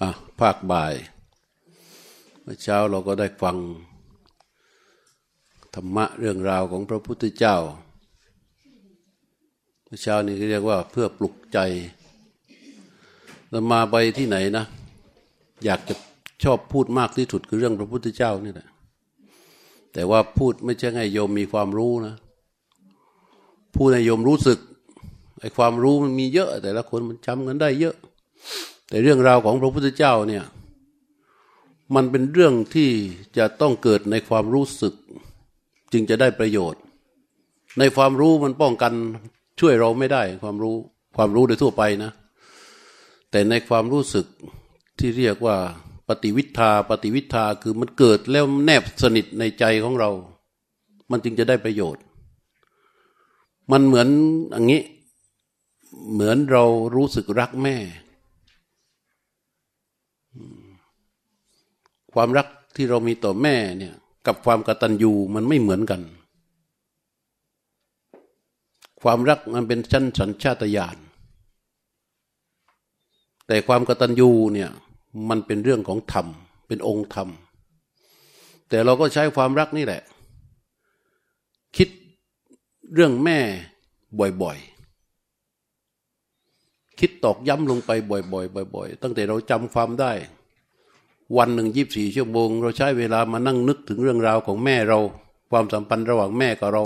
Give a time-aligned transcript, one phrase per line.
[0.00, 0.10] อะ
[0.40, 0.94] ภาคบ่าย
[2.42, 3.56] เมื่อเช้าเราก็ได้ฟัง
[5.74, 7.56] ธรรมะเรื่องราวของพระพุทธเจ้า
[9.84, 11.58] เมื่อเช้านี้เรียกว่าเพื่อปลุกใจ
[13.50, 14.64] เรามาไปที่ไหนนะ
[15.64, 15.94] อยากจะ
[16.44, 18.68] ชอบพูดมากที่สุดคือเรื่องพระพุทธเจ้านี่แหละ
[19.92, 22.14] แต่ว่าพูดไม่ใช่ให้โยมมีความรู้นะ
[23.76, 24.58] พูดให้โยมรู้สึก
[25.40, 27.96] ไอ้ความรู้มันมีเยอะ แต่ละคนมันจำกันได้เยอะ
[28.90, 30.44] แต่เรื่องราวของพระพุทธเจ้าเนี่ย
[31.94, 32.90] มันเป็นเรื่องที่
[33.38, 34.94] จะต้องเกิดในความรู้สึก
[35.92, 36.82] จึงจะได้ประโยชน์
[37.78, 38.92] ในความรู้มันป้องกัน
[39.60, 40.76] ช่วยเราไม่ได้ความรู้
[41.16, 42.12] ความรู้โดยทั่วไปนะ
[43.30, 44.26] แต่ในความรู้สึก
[44.98, 45.56] ที่เรียกว่า
[46.08, 50.10] ปฏิวิทาปฏิวิทาคือมันเกิดแล้วแนบสนิทในใจของเรา
[51.10, 52.02] มันจึงจะได้ประโยชน์
[53.72, 54.08] มันเหมือน
[54.50, 54.82] อย่างนี้
[56.12, 57.76] เหมือนเรารู้สึกรักแม่
[62.14, 63.94] ความรักที่เรามีต่อแม่เนี่ย
[64.26, 66.00] กับความกตัญญูมันไม่เหมือนกัน
[69.02, 70.96] ความรักมันเป็นชั้นสัญชาตญาณ
[73.46, 74.70] แต่ความกตัญญูเนี่ย
[75.28, 76.26] มันเป็นเรื่องของธรรม
[76.66, 77.28] เป็นองค์ธรรม
[78.68, 80.02] แต่เราก็ใช้ความรักนี่แหละ
[81.76, 81.88] คิด
[82.94, 83.38] เรื่องแม่
[84.42, 90.12] บ่อยๆ คิดตอกย้ำลงไปบ่อยๆบ่อยๆ ตั้งแต่เราจำความได้
[91.36, 94.98] วันหนึ่งยีิบสี่ชั่วโมง เราใช้เวลามานั่งนึกถึงเรื่องราวของแม่เรา
[95.50, 96.84] ความสัมพันธ์ระหว่างแม่กับเรา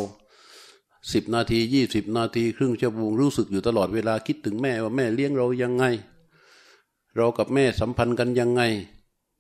[1.12, 5.84] สิบนาทียี่สิบนาที ครึ่งชั่วโมงรู้สึกอยู่ตลอดเวลาคิดถึงแม่ว่าแม่เลี้ยงเรายังไง
[7.17, 8.62] เรากับแม่สัมพันธ์กันยังไง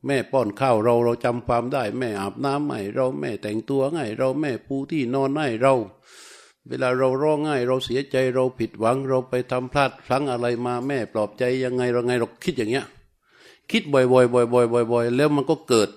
[0.06, 5.74] แม่ป้อนข้าวเราเราจำความได้ แม่อาบน้ำให้เราแม่แต่งตัวให้เราแม่ปูที่นอนให้เรา
[6.68, 12.86] เวลาเราร้องไห้เราเสียใจเราผิดหวังเราไปทำพลาดพลั้งอะไรมาแม่ปลอบใจยังไงเราไงเราคิดอย่างเงี้ย
[13.70, 15.88] คิดบ่อยๆบ่อยๆบ่อยๆแล้วมันก็เกิด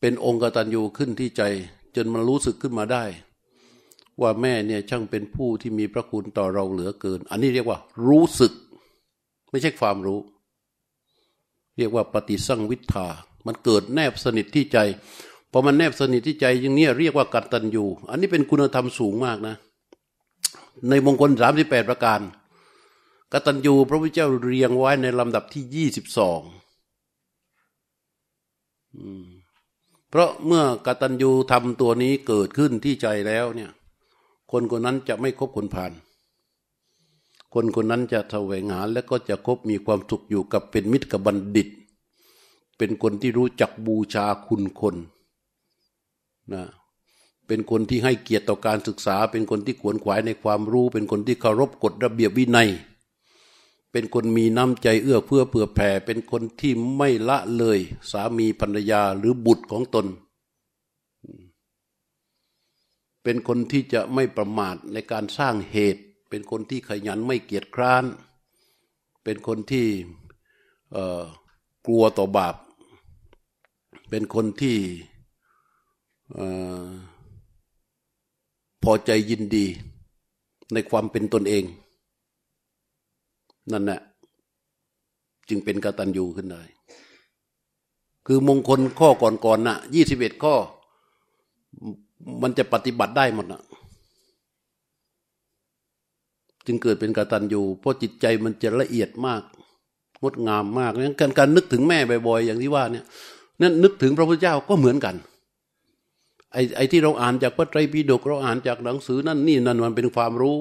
[0.00, 1.42] เป็นองค์กตัญญูขึ้นที่ใจ
[1.96, 3.04] จนมันรู้สึกขึ้นมาได้
[4.20, 7.78] ว่าแม่เนี่ยช่างเป็นผู้ที่มีพระคุณต่อเราเหลือเกิน อันนี้เรียกว่า
[8.08, 8.52] รู้สึก
[9.50, 10.20] ไม่ใช่ความรู้
[11.78, 13.06] เรียกว่าปฏิสังวิทา
[13.46, 14.78] มันเกิดแนบสนิทที่ใจ
[15.52, 19.56] พอมันแนบสนิทที่ใจอย่างนี้เรียกว่ากัตตัญญูอันนี้เป็นคุณธรรมสูงมากนะ
[20.88, 22.20] ในมงคลสามสิบแปดประการ
[23.36, 26.40] กตัญญูพระพุทธเจ้าเรียงไว้ในลำดับที่ยี่สิบสอง
[30.08, 33.70] เพราะเมื่อกตัญญูทำตัวนี้เกิดขึ้นที่ใจแล้วเนี่ย
[34.50, 35.92] คนคนนั้นจะไม่คบคนผ่าน
[37.54, 41.68] คนคนนั้นจะแสวงหาและก็จะคบมีความสุขอยู่กับเป็นมิตรกับบัณฑิต
[42.78, 44.96] เป็นคนที่รู้จักบูชาคุณคน
[46.52, 46.62] นะ
[47.46, 52.70] เป็นคนที่ให้เกียรติต่อการศึกษา เป็นคนที่ขวนขวายในความรู้ เป็นคนที่เคารพกฎระเบียบวินัย
[53.96, 57.78] เป็นคนมีน้ำใจเอื้อเพื่อเผื่อแผ่ เป็นคนที่ไม่ละเลย
[58.10, 60.06] สามีภรรยาหรือบุตรของตน
[63.22, 68.04] เป็นคนที่จะไม่ประมาทในการสร้างเหตุ เป็นคนที่ขยันไม่เกียจคร้าน
[69.24, 69.86] เป็นคนที่
[71.86, 72.56] กลัวต่อบาป
[74.10, 74.76] เป็นคนที่
[78.82, 79.66] พอใจยินดี
[80.72, 81.64] ในความเป็นตนเอง
[83.72, 84.00] นั่นแหละ
[85.48, 86.62] จึงเป็นกตัญญูขึ้นได้
[88.26, 90.54] คือมงคลข้อก่อนๆน่ะยี่สิบเอ็ดข้อ
[92.42, 93.62] มันจะปฏิบัติได้หมดน่ะ
[96.66, 99.42] จึงเกิดเป็นกตัญญูเพราะจิตใจมันจะละเอียดมาก
[100.22, 103.04] งดงามมากงั้นการการนึกถึงแม่บ่อยๆอย่างที่ว่าเนี่ย
[103.60, 105.14] นั่นนึกถึงพระพุทธเจ้าก็เหมือนกัน
[106.52, 110.58] ไอ้ไอ้ที่เราอ่านจากพระไตรปิฎกเราอ่านจากหนังสือนั่นนี่นั่นมันเป็นความรู้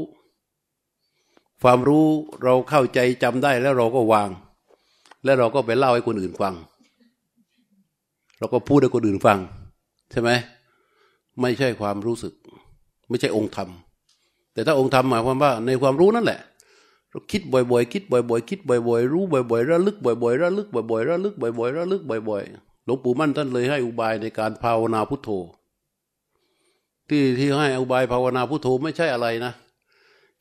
[1.63, 2.05] ความรู้
[2.43, 4.29] เราเข้าใจจำได้แล้วเราก็วาง
[5.23, 6.53] แล้วเราก็ไปเล่าให้คนอื่นฟัง
[8.39, 9.39] เราก็พูดให้คนอื่นฟัง
[10.11, 10.29] ใช่ไหม
[11.41, 12.33] ไม่ใช่ความรู้สึก
[13.09, 13.69] ไม่ใช่องค์ธรรม
[14.53, 16.39] แต่ถ้าองค์ธรรมหมายความว่า ในความรู้นั่นแหละ
[17.09, 25.29] เราคิดบ่อยๆ คิดบ่อยๆ คิดบ่อยๆ รู้บ่อยๆ ระลึกบ่อยๆ ระลึกบ่อยๆ ระลึกบ่อยๆ ระลึกบ่อยๆ หลวงปู่มั่นท่านเลยให้อุบายในการภาวนาพุทโธ
[27.09, 29.53] ที่ที่ให้อุบายภาวนาพุทโธไม่ใช่อะไรนะ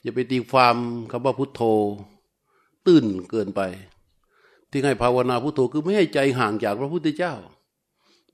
[0.03, 0.77] อย่าไปตีความ
[1.11, 1.63] คำว่าพุทโธ
[2.87, 3.61] ตื้นเกินไป
[4.71, 7.35] ที่ให้ภาวนาพุทโธคือไม่ให้ใจห่างจากพระพุทธเจ้า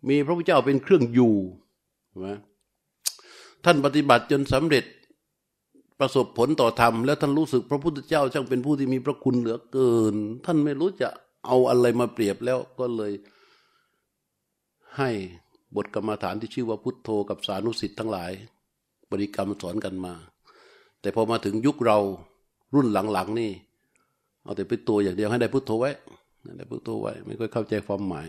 [0.09, 1.35] มีพระพุทธเจ้าเป็นเครื่องอยู่
[2.27, 2.39] นะ
[3.65, 4.85] ท่านปฏิบัติจนสำเร็จ
[6.01, 10.15] ประสบผลต่อธรรมแล้วท่านรู้สึกพระพุทธเจ้าช่างเป็นผู้ที่มีพระคุณเหลือเกิน
[10.47, 11.09] ท่านไม่รู้จะ
[11.47, 13.13] เอาอะไรมาเปรียบแล้วก็เลย
[14.99, 15.11] ให้
[15.77, 18.33] บทกรรมฐานที่ชื่อว่าพุทโธกับสานุสิทธิ์ทั้งหลาย
[19.11, 20.15] บริกรรมสอนกันมา
[21.01, 21.99] แต่พอมาถึงยุคเรา
[22.75, 23.53] รุ่นหลังๆนี่
[24.43, 25.91] เอาแต่เป็นตัวอย่างเดียวให้ได้พุทโธไว้
[26.45, 28.29] นั่นแหละพุทโธไว้ไม่ค่อยเข้าใจความหมาย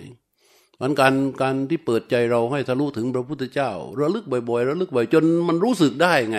[0.81, 6.37] มันการการที่เปิดใจเราให้ทะลุถึงพระพุทธเจ้า ระลึกบ่อยๆระลึกบ่อยจนมันรู้สึกได้ไง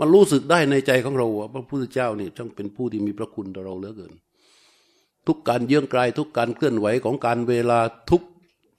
[0.00, 4.12] มันรู้สึกได้ในใจของเราว่าพระพุทธเจ้านี่ช่างเป็นผู้ที่มีพระคุณต่อเราเหลือเกิน
[5.26, 7.80] ทุกการเยื่องกลายทุกการเคลื่อนไหวของการเวลา
[8.10, 8.22] ทุก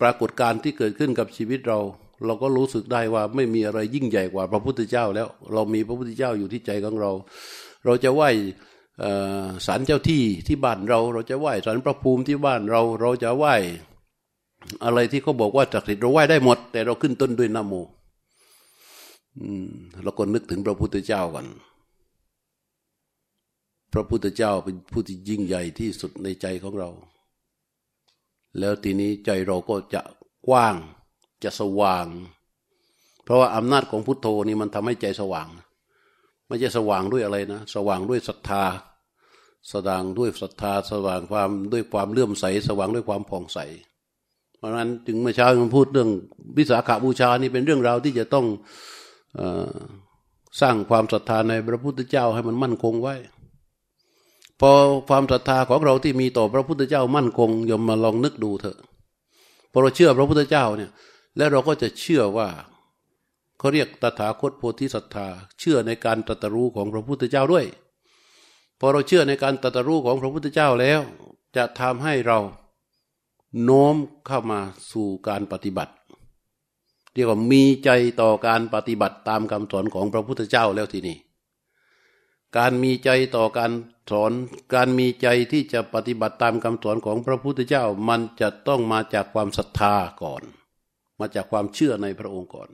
[0.01, 1.79] ปรากฏการณ์ที่เกิดขึ้นกับชีวิตเรา
[2.25, 7.11] เราก็รู้สึกได้ว่าไม่มีอะไรยิ่งใหญ่กว่าพระพุทธเจ้าแล้ว เรามีพระพุทธเจ้าอยู่ที่ใจของเรา
[7.85, 8.29] เราจะไหว้
[9.65, 13.55] สารเจ้าที่ที่บ้านเรา เราจะไหว้สารพระภูมิที่บ้านเรา เราจะไหว้
[14.85, 17.73] อะไรที่เขาบอกว่าจักสิทธิ์เราไหว้ได้หมด แต่เราขึ้นต้นด้วยนโม
[20.03, 21.47] เราก็นึกถึงพระพุทธเจ้ากัน
[23.93, 26.89] พระพุทธเจ้าเป็นผู้ที่ยิ่งใหญ่ที่สุดในใจของเรา
[28.59, 30.01] แล้วทีนี้ใจเราก็จะ
[30.47, 30.75] กว้าง
[31.43, 32.07] จะสว่าง
[33.23, 35.47] เพราะว่าอำนาจของพุทโธนี่มันทำให้ใจสว่าง
[36.47, 38.63] ไม่ใช่สว่างด้วยอะไรนะ สว่างด้วยศรัทธา
[39.71, 43.59] สว่างด้วยศรัทธา สว่างความด้วยความเลื่อมใส สว่างด้วยความผ่องใส
[44.57, 46.09] เพราะนั้นจึงเมื่อเช้ามันพูดเรื่อง
[46.57, 48.45] วิสาขาบูชานี่เป็นเรื่องราวที่จะต้อง
[49.39, 49.41] อ
[50.61, 53.15] สร้างความศรัทธาในพระพุทธเจ้าให้มันมั่นคงไว้
[54.59, 54.71] พอ
[55.09, 58.77] ความศรัทธาของเราที่มีต่อพระพุทธเจ้ามั่นคงยมมาลองนึกดูเถอะ
[59.71, 60.91] พอเราเชื่อพระพุทธเจ้าเนี่ย
[61.39, 62.49] แล้วเราก็จะเชื่อว่า
[63.59, 65.27] เขาเรียกตถาคตโพธิศรัทธา
[65.59, 67.65] เชื่อในการตรัสรู้ของพระพุทธเจ้าด้วย
[68.79, 71.01] พอเราเชื่อในการตรัสรู้ของพระพุทธเจ้าแล้ว
[71.55, 72.39] จะทำให้เรา
[73.63, 73.95] โน้ม
[74.27, 74.59] เข้ามา
[74.91, 75.93] สู่การปฏิบัติ
[77.13, 77.89] เรียกว่ามีใจ
[78.21, 81.17] ต่อการปฏิบัติตามคำสอนของพระพุทธเจ้าแล้วทีนี้
[82.57, 83.71] การมีใจต่อการ
[84.11, 84.31] สอน
[84.73, 90.43] การมีใจที่จะปฏิบัติตามคำสอนของพระพุทธเจ้า มันจะต้องมาจากความศรัทธาก่อน
[91.19, 92.69] มาจากความเชื่อในพระองค์ก่อน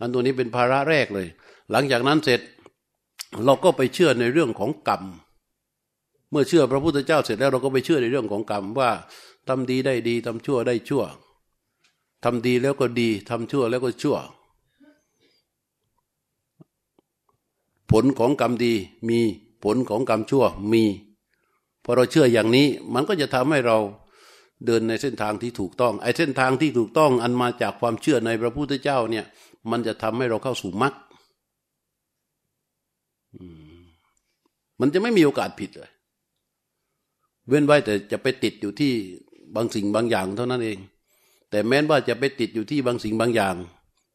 [0.00, 1.28] อันตัวนี้เป็นภาระแรกเลย
[1.70, 2.40] หลังจากนั้นเสร็จ
[3.44, 5.02] เราก็ไปเชื่อในเรื่องของกรรม
[6.30, 8.90] เมื่อเชื่อพระพุทธเจ้าเสร็จแล้วเราก็ไปเชื่อในเรื่องของกรรมว่า
[9.48, 11.04] ทำดีได้ดีทำชั่วได้ชั่ว
[12.24, 14.16] ทำดีแล้วก็ดีทำชั่วแล้วก็ชั่ว
[17.90, 18.74] ผลของกรรมดี
[19.08, 19.20] มี
[19.64, 20.84] ผลของกรรมชั่วมี
[21.84, 23.78] พอเราเชื่ออย่างนี้ มันก็จะทำให้เรา
[24.66, 29.24] เดินในเส้นทางที่ถูกต้อง ไอ้เส้นทางที่ถูกต้องอันมาจากความเชื่อในพระพุทธเจ้าเนี่ย
[29.70, 30.94] มันจะทำให้เราเข้าสู่มรรค
[34.80, 35.90] มันจะไม่มีโอกาสผิดเลย
[37.48, 38.92] เว้นไว้แต่จะไปติดอยู่ที่
[39.54, 40.78] บางสิ่งบางอย่างเท่านั้นเอง
[41.50, 43.54] แต่แม้นว่าจะไปติดอยู่ที่บางสิ่งบางอย่าง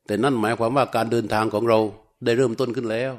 [0.08, 1.80] แต่นั่นหมายความว่าการเดินทางของเรา
[2.24, 3.14] ได้เริ่มต้นขึ้นแล้ว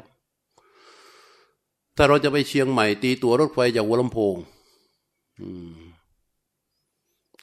[1.97, 4.37] ถ้าเราจะไปเชียงใหม่ตีตัวรถไฟจากหัวลำโพง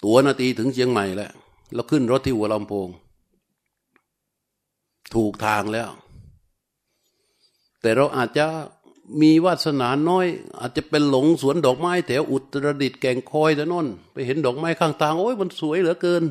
[0.03, 1.31] ตัวนาตีถึงเชียงใหม่แล้ว
[1.74, 2.89] เราขึ้นรถที่หัวลำโพง
[5.13, 5.89] ถูกทางแล้ว
[7.81, 8.45] แต่เราอาจจะ
[9.21, 10.25] มีวาสนาน้อย
[10.59, 16.24] อาจจะเป็นหลงสวนดอกไม้แถวอุตรดิตแก่งคอยแต่นนไปเห็นดอกไม้ข้างทางโอ้ยมันสวยเหลือเกิน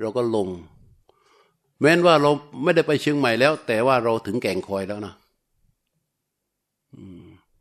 [0.00, 0.48] เราก็ลง
[1.80, 2.30] แม้นว่าเรา
[2.62, 5.14] ไม่ได้ไปเชียงใหม่แล้ว แต่ว่าเราถึงแก่งคอยแล้วนะ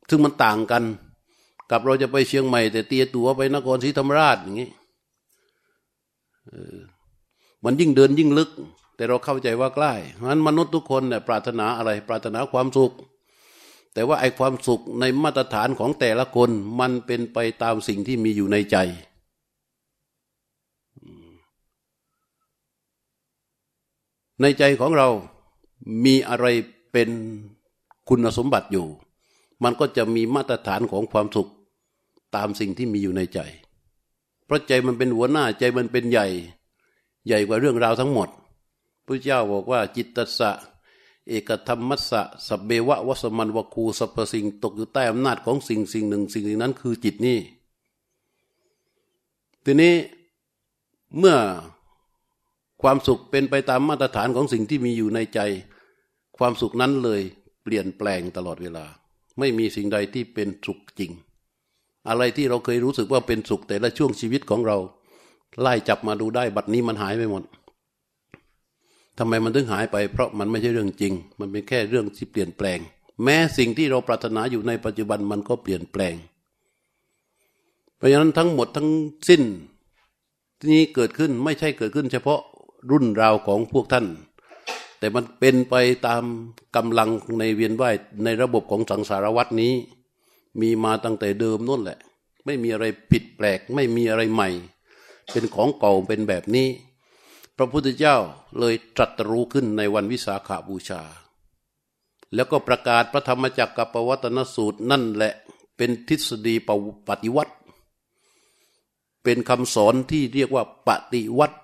[0.10, 0.84] ซึ่งมันต่างกัน
[1.72, 4.70] กับเราจะไปเชียงใหม่ แต่เตียตัวไปนครศรีธรรมราชอย่างนี้
[7.64, 8.50] มันยิ่งเดินยิ่งลึก
[8.96, 12.94] แต่เราเข้าใจว่าใกล้เพราะนั้นมนุษย์ทุกคนเนี่ยปรารถนาอะไร ปรารถนาความสุข
[13.94, 16.50] แต่ว่าไอความสุขในมาตรฐานของแต่ละคน
[16.80, 18.78] มันเป็นไปตามสิ่งที่มีอยู่ในใจ
[24.42, 25.10] ในใจของเรา
[26.06, 26.46] มีอะไร
[26.92, 27.10] เป็น
[28.10, 28.88] คุณสมบัติอยู่
[29.64, 31.50] มันก็จะมีมาตรฐานของความสุข
[32.36, 33.40] ตามสิ่งที่มีอยู่ในใจ
[34.54, 36.28] ราะใจมันเป็นหัวหน้าใจมันเป็นใหญ่
[37.28, 38.30] ใหญ่กว่าเรื่องราวทั้งหมด
[39.06, 40.52] พระเจ้าบอกว่าจิตตสะ
[41.28, 47.40] เอกธรรมมัสสะสับเบวะวสมันวคูสัพสิ่งตกอยู่ใต้อำนาจของสิ่งสิ่งหนึ่งสิ่งนั้นคือจิตนี่
[49.64, 49.96] ทีนี้
[51.18, 51.38] เมื่อ
[52.82, 55.40] ความสุขเป็นไปตามมาตรฐานของสิ่งที่มีอยู่ในใจ
[56.38, 57.22] ความสุขนั้นเลย
[57.64, 58.86] เปลี่ยนแปลงตลอดเวลา
[59.40, 61.12] ไม่มีสิ่งใดที่เป็นสุขจริง
[62.10, 64.78] อะไรที่เราเคยรู้สึกว่าเป็นสุขแต่ละช่วงชีวิตของเรา
[65.62, 67.44] ไล่จับมาดูได้บัดนี้มันหายไปหมด
[69.18, 72.80] ทำไมมันถึงหายไป เพราะมันไม่ใช่เรื่องจริง มันเป็นแค่เรื่องที่เปลี่ยนแปลง
[73.24, 76.16] แม้สิ่งที่เราปรารถนาอยู่ในปัจจุบันมันก็เปลี่ยนแปลง
[77.98, 78.90] เพราะฉะนั้นทั้งหมดทั้ง
[79.30, 79.44] สิ้น
[80.60, 82.40] ที่นี้เกิดขึ้นไม่ใช่เกิดขึ้น เฉพาะ
[82.92, 84.06] รุ่นราวของพวกท่าน
[85.00, 85.76] แต่มันเป็นไป
[86.08, 86.24] ตาม
[86.76, 89.74] กำลังในเวียนว่ายในระบบของสังสารวัตนี้
[90.62, 92.00] มีมาตั้งแต่เดิมนั่นแหละ
[92.46, 94.50] ไม่มีอะไรผิดแปลก ไม่มีอะไรใหม่
[95.32, 96.68] เป็นของเก่าเป็นแบบนี้
[97.58, 98.18] พระพุทธเจ้า
[98.60, 101.02] เลยตรัสรู้ขึ้นในวันวิสาขาบูชา
[102.34, 105.34] แล้วก็ประกาศพระธรรมจักรกับปวัตนสูตรนั่นแหละ
[105.78, 106.56] เป็นทฤษฎี
[107.08, 107.54] ปฏิวัติ
[109.24, 111.58] เป็นคำสอนที่เรียกว่าปฏิวัติ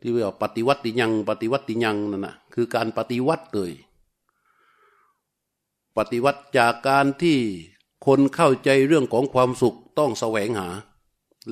[0.00, 3.72] ที่เรียกว่าปฏิวัติยังปฏิวัติยังนั่นนะคือการปฏิวัติเลย
[6.00, 7.38] ปฏิวัติจากการที่
[8.06, 10.68] คนเข้าใจเรื่องของความสุขต้องแสวงหา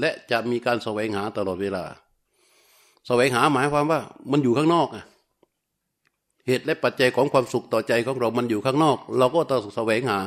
[0.00, 1.84] และจะมีการแสวงหาตลอดเวลา
[3.06, 4.00] แสวงหาหมายความว่า
[4.30, 5.04] มันอยู่ข้างนอกอะ
[6.46, 10.20] เหตุและปัจจัยของความสุขต่อใจของเรา มันอยู่ข้างนอก เราก็ต้องแสวงหา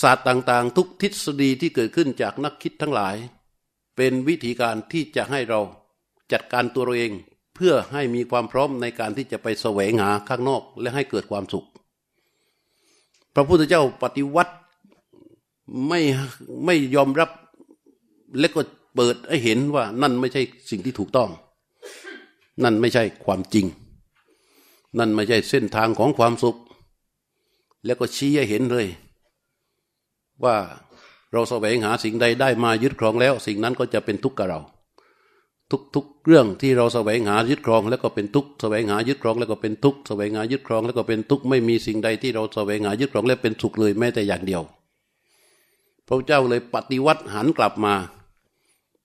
[0.00, 3.16] ศาสตร์ต่างๆ ทุกทฤษฎีที่เกิดขึ้นจากนักคิดทั้งหลาย
[3.96, 5.60] เป็นวิธีการที่จะให้เรา
[6.32, 7.12] จัดการตัวเราเอง
[7.54, 11.66] เพื่อให้มีความพร้อมในการที่จะไปแสวงหาข้างนอก และให้เกิดความสุข
[13.34, 14.54] พระพุทธเจ้าปฏิวัติ
[15.88, 16.00] ไม่
[16.64, 17.30] ไม่ยอมรับ
[18.38, 18.60] และก็
[18.94, 21.30] เปิดให้เห็นว่านั่นไม่ใช่สิ่งที่ถูกต้อง
[22.64, 23.66] นั่นไม่ใช่ความจริง
[24.98, 26.56] นั่นไม่ใช่เส้นทางของความสุข
[27.84, 28.86] แล้วก็ชี้ให้เห็นเลย
[30.44, 30.56] ว่า
[31.32, 34.60] เราแสวงหาสิ่งใดได้มายึดครองแล้ว สิ่งนั้นก็จะเป็นทุกข์กับเรา
[35.94, 44.62] ทุกๆเรื่องที่เราแสวงหายึดครอง แล้วก็เป็นทุกแสวงหายึดครอง แล้วก็เป็นทุกแสวงหายึดครอง แล้วก็เป็นทุกไม่มีสิ่งใดที่เราแสวงหายึดครองแล้วเป็นสุขเลยแม้แต่อย่างเดียว
[46.06, 47.94] พระเจ้าเลยปฏิวัติหันกลับมา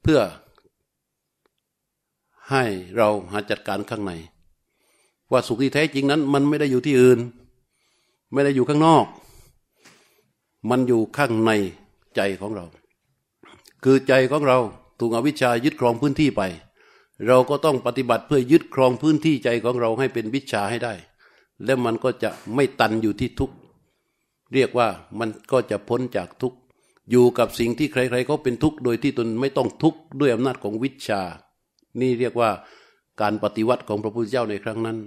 [0.03, 0.21] เพื่อ
[2.49, 2.63] ให้
[2.97, 4.11] เราหาจัดการข้างใน
[5.31, 7.19] ว่าสุขที่แท้จริงนั้น มันไม่ได้อยู่ที่อื่น
[8.33, 9.05] ไม่ได้อยู่ข้างนอก
[10.69, 11.51] มันอยู่ข้างใน
[12.15, 12.65] ใจของเรา
[13.83, 14.59] คือใจของเรา
[14.99, 16.41] ถูกอวิชายึดครองพื้นที่ไป
[17.27, 20.93] เราก็ต้องปฏิบัติเพื่อยึดครองพื้นที่ใจของเราให้เป็นวิชาให้ได้
[21.65, 23.55] และมันก็จะไม่ตันอยู่ที่ทุกข์
[24.53, 24.87] เรียกว่า
[25.19, 26.57] มันก็จะพ้นจากทุกข์
[27.11, 31.21] อยู่กับสิ่งที่ใครๆเขาเป็นทุกข์โดยที่ตนไม่ต้องทุกข์ด้วยอำนาจของวิชา
[32.01, 32.49] นี่เรียกว่า
[33.21, 34.97] การปฏิวัติของพระพุทธเจ้าในครั้งนั้น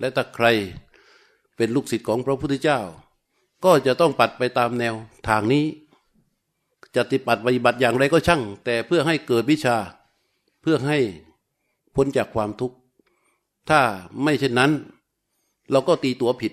[0.00, 0.46] และถ้าใคร
[1.56, 2.80] เป็นลูกศิษย์ของพระพุทธเจ้า
[3.64, 4.94] ก็จะต้องปัดไปตามแนว
[5.28, 5.64] ทางนี้
[6.94, 9.76] จะติปัดปฏิบัติอย่างไรก็ช่าง แต่เพื่อให้เกิดวิชา
[10.62, 10.98] เพื่อให้
[11.94, 12.76] พ้นจากความทุกข์
[13.70, 13.80] ถ้า
[14.22, 14.70] ไม่เช่นนั้น
[15.70, 16.52] เราก็ตีตัวผิด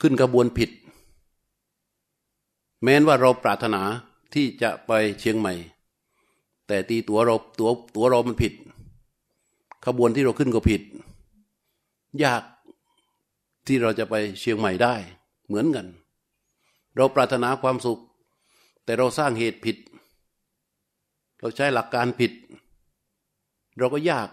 [0.00, 0.70] ขึ้นกระบวนผิด
[2.82, 3.82] แม้นว่าเราปรารถนา
[4.34, 5.54] ที่จะไปเชียงใหม่
[6.66, 8.52] แต่ตีตัวเราตัวตัวเรามันผิด
[9.86, 10.82] ขบวนที่เราขึ้นก็ผิด
[12.24, 12.42] ยาก
[13.66, 14.94] ที่เราจะไปเชียงใหม่ได้
[15.46, 15.86] เหมือนกัน
[16.96, 18.00] เราปรารถนาความสุข
[18.84, 19.76] แต่เราสร้างเหตุผิด
[21.40, 22.32] เราใช้หลักการผิด
[23.78, 24.28] เราก็ยาก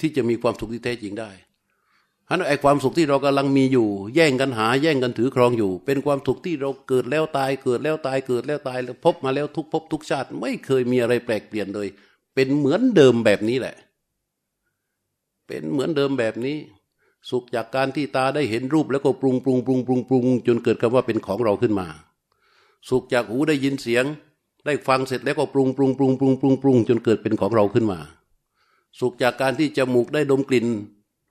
[0.00, 1.30] ที่จะมีความสุขที่แท้จริงได้
[2.30, 11.88] ฮันไอความสุขที่เรากำลังมีอยู่ แย่งกันหา แย่งกันถือครองอยู่ เป็นความสุขที่เราเกิดแล้วตายเกิดแล้วตายเกิดแล้วตายแล้วพบมาแล้วทุกพบทุกชาติ ไม่เคยมีอะไรแปลกเปลี่ยนเลย
[12.34, 13.76] เป็นเหมือนเดิมแบบนี้แหละ
[15.46, 16.56] เป็นเหมือนเดิมแบบนี้
[17.30, 21.86] สุขจากการที่ตาได้เห็นรูปแล้วก็ปรุงปรุงปรุงปรุงปรุงจนเกิดคำว่าเป็นของเราขึ้นมา
[22.88, 24.04] สุขจากหูได้ยินเสียง
[24.66, 27.98] ได้ฟังเสร็จแล้วก็ปรุงปรุงปรุงปรุงปรุงปรุงจนเกิดเป็นของเราขึ้นมา
[29.00, 30.66] สุขจากการที่จมูกได้ดมกลิ่น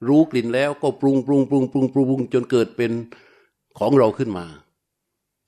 [0.07, 2.91] รู้กลิ่นแล้วก็ปรุงปรุงปรุงปรุงปรุงจนเกิดเป็น
[3.79, 4.45] ของเราขึ้นมา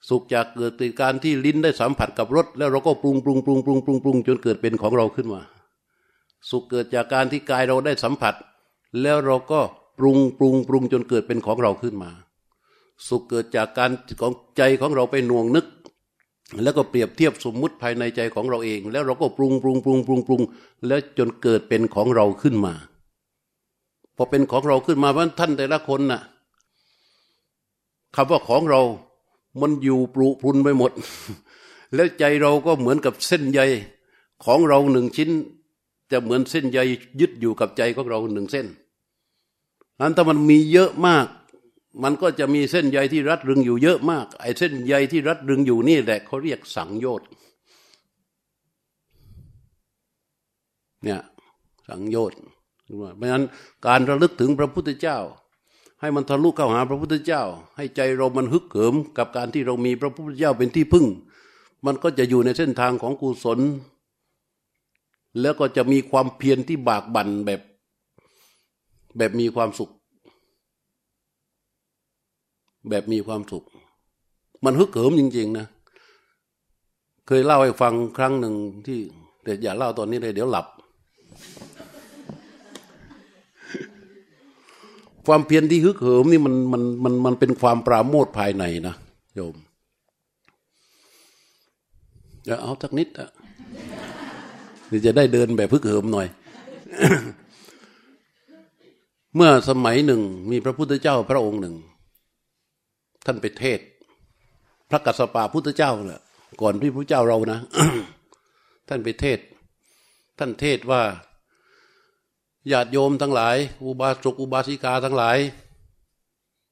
[0.10, 5.42] สุขจากเกิดจากการที่ลิ้นได้สัมผัสกับรสแล้วเราก็ปรุงปรุงปรุงปรุงปรุงปรุงจนเกิดเป็นของเราขึ้นมา
[6.50, 8.34] สุขเกิดจากการที่กายเราได้สัมผัส
[9.02, 9.62] แล้วเราก็
[10.00, 12.12] ปรุงปรุงปรุงจนเกิดเป็นของเราขึ้นมา
[13.08, 15.66] สุขเกิดจากการของใจของเราไปหน่วงนึก
[16.64, 20.42] แล้วก็เปรียบเทียบสมมุติภายในใจของเราเอง แล้วเราก็ปรุงปรุงปรุงปรุงปรุง
[20.88, 22.74] แล้วจนเกิดเป็นของเราขึ้นมา
[24.16, 26.22] พอเป็นของเราขึ้นมาเพราะท่านแต่ละคนน่ะ
[28.16, 28.82] คำว่าของเรา
[29.62, 30.92] มันอยู่ปลุพุนไปหมด
[31.96, 33.60] แล้วใจเราก็เหมือนกับเส้นใย
[34.46, 35.30] ของเราหนึ่งชิ้น
[36.12, 36.80] จะเหมือนเส้นใย
[37.20, 38.68] ยึดอยู่กับใจของเราหนึ่งเส้น
[40.00, 41.28] นั้นถ้ามันมีเยอะมาก
[42.04, 47.28] มันก็จะมีเส้นใยที่รัดรึงอยู่เยอะมาก ไอ้เส้นใยที่รัดรึงอยู่นี่แหละเขาเรียกสังโยชน์
[51.04, 51.22] เนี่ย
[51.88, 52.40] สังโยชน์
[53.18, 53.46] เพราะฉะนั้น
[53.88, 55.18] การระลึกถึงพระพุทธเจ้า
[56.02, 57.44] ให้มันทะลุเข้าหาพระพุทธเจ้า
[57.78, 61.06] ให้ใจเรามันฮึกเหิม กับการที่เรามีพระพุทธเจ้าเป็นที่พึ่ง
[61.86, 63.60] มันก็จะอยู่ในเส้นทางของกุศล
[65.42, 67.62] แล้วก็จะมีความเพียรที่บากบั่นแบบ
[69.18, 69.92] แบบมีความสุข
[72.90, 73.64] แบบมีความสุข
[74.66, 75.68] มันฮึกเหิมจริง ๆ นะ
[77.28, 78.56] เคยเล่าให้ฟังครั้งหนึ่ง
[78.86, 79.00] ที่
[79.44, 80.66] แต่อย่าเล่าตอนนี้เลยเดี๋ยวหลับ
[85.28, 88.96] ความเพียรที่ฮึกเหิมนี่มันมันมันมันเป็นความปราโมทภายในนะ
[89.36, 89.56] โยม
[92.48, 93.30] จะเอาสักนิดอะ
[94.88, 96.28] เดี๋ยวจะได้เดินแบบฮึกเหิมหน่อย
[99.36, 101.76] เมื่อสมัยหนึ่งมีพระพุทธเจ้าพระองค์หนึ่ง
[103.26, 103.80] ท่านไปเทศ
[104.90, 106.22] พระกัสสปะพุทธเจ้าเนี่ย
[106.62, 107.60] ก่อนที่พระเจ้าเรานะ
[108.88, 109.40] ท่านไปเทศ
[110.38, 111.04] ท่านเทศว่า
[112.72, 115.38] ญาติโยมทั้งหลาย อุบาสกอุบาสิกาทั้งหลาย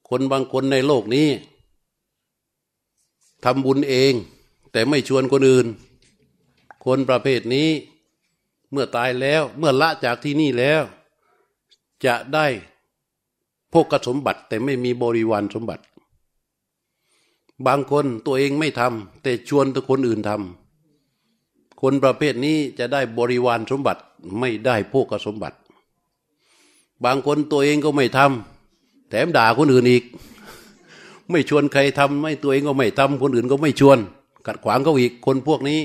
[0.09, 1.29] คนบางคนในโลกนี้
[3.43, 4.13] ทำบุญเอง
[4.71, 5.67] แต่ไม่ชวนคนอื่น
[6.85, 7.69] คนประเภทนี้
[8.71, 10.83] เมื่อตายแล้วเมื่อละจากที่นี่แล้ว
[12.05, 12.47] จะได้
[13.73, 15.83] พวกสมบัติ แต่ไม่มีบริวารสมบัติ
[17.65, 24.01] บางคนตัวเองไม่ทำแต่ชวนตัวคนอื่นทำคนประเภทนี้จะได้บริวารสมบัติ
[24.39, 25.57] ไม่ได้พวกสมบัติ
[27.05, 30.03] บางคนตัวเองก็ไม่ทำแถมด่าคนอื่นอีก
[31.31, 33.97] ไม่ชวนใครทำไม่ตัวเองก็ไม่ทำคนอื่นก็ไม่ชวน
[34.45, 35.79] ขัดขวางเขาอีกคนพวกนี้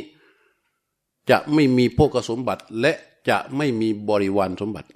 [1.31, 2.93] จะไม่มีพวกสมบัติและ
[3.29, 4.89] จะไม่มีบริวารสมบัติ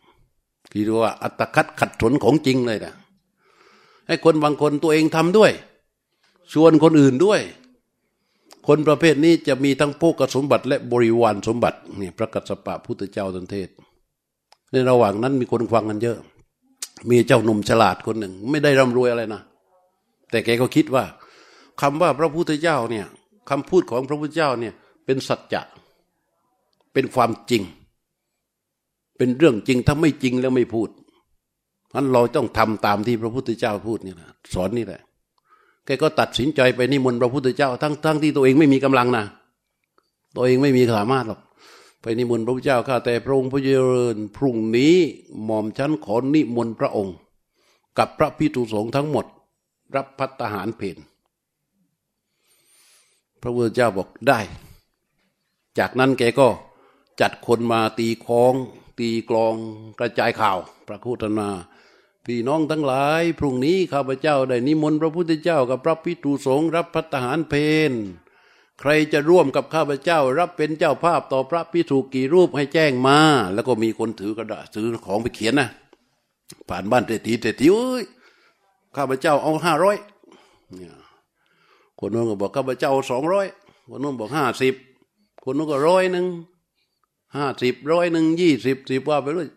[0.75, 2.95] ที่เรียกว่า อัตคัดขัดสนของจริงเลยนะ
[4.07, 5.52] ให้คนบางคนตัวเองทำด้วย
[6.52, 7.40] ชวนคนอื่นด้วย
[8.66, 13.69] คนประเภทนี้จะมีทั้งโภกสมบัติ และบริวารสมบัตินี่พระกัสสปะพุทธเจ้าตนเทศ
[14.71, 16.19] ในระหว่างนั้นมีคนฟังกันเยอะ
[17.11, 19.43] มีเจ้าหนุ่มฉลาดคนหนึ่ง ไม่ได้ร่ำรวยอะไรนะ
[20.31, 21.04] แต่แกก็คิดว่า
[21.81, 23.07] คำว่าพระพุทธเจ้าเนี่ย
[23.50, 25.62] คำพูดของพระพุทธเจ้าเนี่ยเป็นสัจจะ
[26.93, 27.62] เป็นความจริง
[29.16, 30.88] เป็นเรื่องจริงถ้าไม่จริงแล้วไม่พูด
[31.88, 35.00] เพราะเราต้องทำตามที่พระพุทธเจ้าพูดนี่แหละสอนนี่แหละ
[35.87, 39.25] แกก็ตัดสินใจไปนิมนต์พระพุทธเจ้า ทั้งทั้งที่ตัวเองไม่มีกำลังนะ
[40.37, 41.40] ตัวเองไม่มีสามารถหรอก
[42.02, 44.94] ไปนิมนต์พระพุทธเจ้าข้าแต่พระองค์พระเจริญพรุ่งนี้
[45.44, 47.14] หม่อมชั้นขอนิมนต์พระองค์
[47.99, 49.26] กับพระพิทุสงฆ์ทั้งหมด
[49.97, 50.99] รับพัฒหารเพน
[53.42, 54.40] พระพุทธเจ้าบอกได้
[55.78, 56.49] จากนั้นแกก็
[57.21, 58.54] จัดคนมาตีค้อง
[58.98, 59.54] ตีกลอง
[59.98, 61.48] กระจายข่าวพระโฆษณา
[62.26, 67.54] พี่น้องทั้งหลาย พรุ่งนี้ข้าพเจ้าได้นิมนต์พระพุทธเจ้ากับพระพิทูสงรับพัฒหารเพ
[67.90, 67.92] น
[68.80, 73.19] ใครจะร่วมกับข้าพเจ้ารับเป็นเจ้าภาพต่อพระพิทูกี่รูปให้แจ้งมา
[73.54, 75.69] แล้วก็มีคนถือกระดาษถือของไปเขียนนะ
[76.69, 78.04] ผ่านบ้านเตตีเตตีเอ้ย
[78.97, 79.97] ข้าพเจ้าเอาห้าร้อย
[80.75, 80.95] เนี่ย
[81.99, 83.47] คนนู้นก็บอกข้าพเจ้าสองร้อย
[83.90, 84.75] คนนู้นบอกห้าสิบ
[85.45, 86.26] คนนู้นก็ร้อยหนึ่ง
[87.36, 89.49] ห้าสิบร้อยหนึ่งยี่สิบสิบว่าไปเลย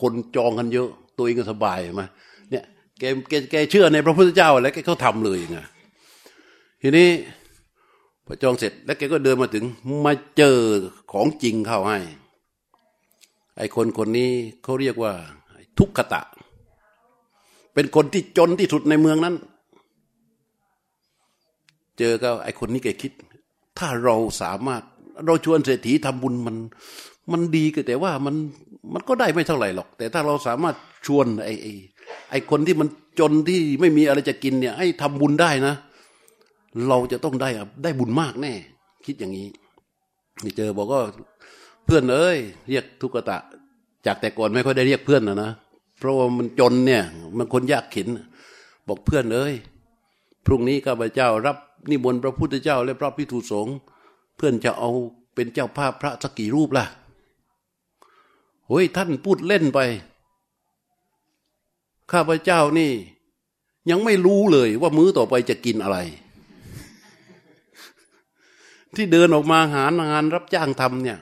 [0.00, 2.06] คนจองกันเยอะ ตัวเองก็สบายมา
[2.50, 2.64] เนี่ย
[2.98, 5.58] แกแกแกเชื่อในพระพุทธเจ้าแล้วแกเขาทำเลยไง
[6.82, 7.08] ทีนี้
[8.26, 9.64] พอจองเสร็จแล้วแกก็เดินมาถึง
[10.04, 10.58] มาเจอ
[11.12, 11.98] ของจริงเข้าให้
[13.58, 14.30] ไอ้คนคนนี้
[14.62, 15.12] เขาเรียกว่า
[15.78, 16.22] ทุกขตะ
[17.74, 19.34] เป็นคนที่จนที่สุดในเมืองนั้น
[21.98, 23.12] เจอก็ไอ้คนนี้แกคิด
[23.78, 24.82] ถ้าเราสามารถ
[25.26, 26.56] เราชวนเศรษฐีทำบุญมัน
[27.32, 28.34] มันดีก็แต่ว่ามัน
[28.92, 30.76] มันก็ได้ไม่เท่าไหร่หรอก แต่ถ้าเราสามารถ
[31.06, 31.72] ชวนไอ้ไอ้
[32.30, 35.74] ไอ้คนที่มันจนที่ไม่มีอะไรจะกินเนี่ย ให้ทำบุญได้นะ
[36.88, 37.48] เราจะต้องได้
[37.82, 38.52] ได้บุญมากแน่
[39.06, 39.48] คิดอย่างนี้
[40.44, 40.98] นี่เจอบอกก็
[41.84, 43.38] เพื่อนเอ้ยเรียกทุกตะ
[44.06, 45.50] จากแต่ก่อนไม่ค่อยได้เรียกเพื่อนนะนะ
[45.98, 47.02] เพราะว่ามันจนเนี่ย
[47.38, 48.08] มันคนยากเข็น
[48.88, 49.54] บอกเพื่อนเอ้ย
[50.46, 51.56] พรุ่งนี้ข้าพเจ้ารับ
[51.90, 53.76] นิมนต์พระพุทธเจ้าและพระพิทูสงฆ์
[54.38, 54.90] เพื่อนจะเอา
[55.34, 56.86] เป็นเจ้าภาพพระสักกี่รูปล่ะ
[58.68, 59.80] เฮ้ยท่านพูดเล่นไป
[62.12, 62.92] ข้าพเจ้านี่
[63.90, 65.98] ยังไม่รู้เลยว่ามื้อต่อไปจะกินอะไร
[68.96, 71.18] ที่เดินออกมาหางานรับจ้างทำเนี่ย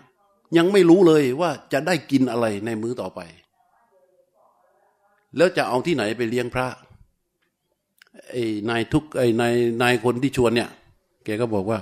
[0.56, 3.20] ยังไม่รู้เลยว่าจะได้กินอะไรในมื้อต่อไป
[5.36, 6.68] แล้วจะเอาที่ไหนไปเลี้ยงพระ
[8.30, 10.70] ไอ้นายทุกไอ้นายนายคนที่ชวนเนี่ย
[11.24, 11.78] แกก็บอกว่า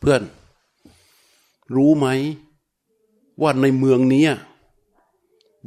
[0.00, 0.20] เพื่อน
[1.74, 2.06] รู้ไหม
[3.42, 4.26] ว่าในเมืองนี้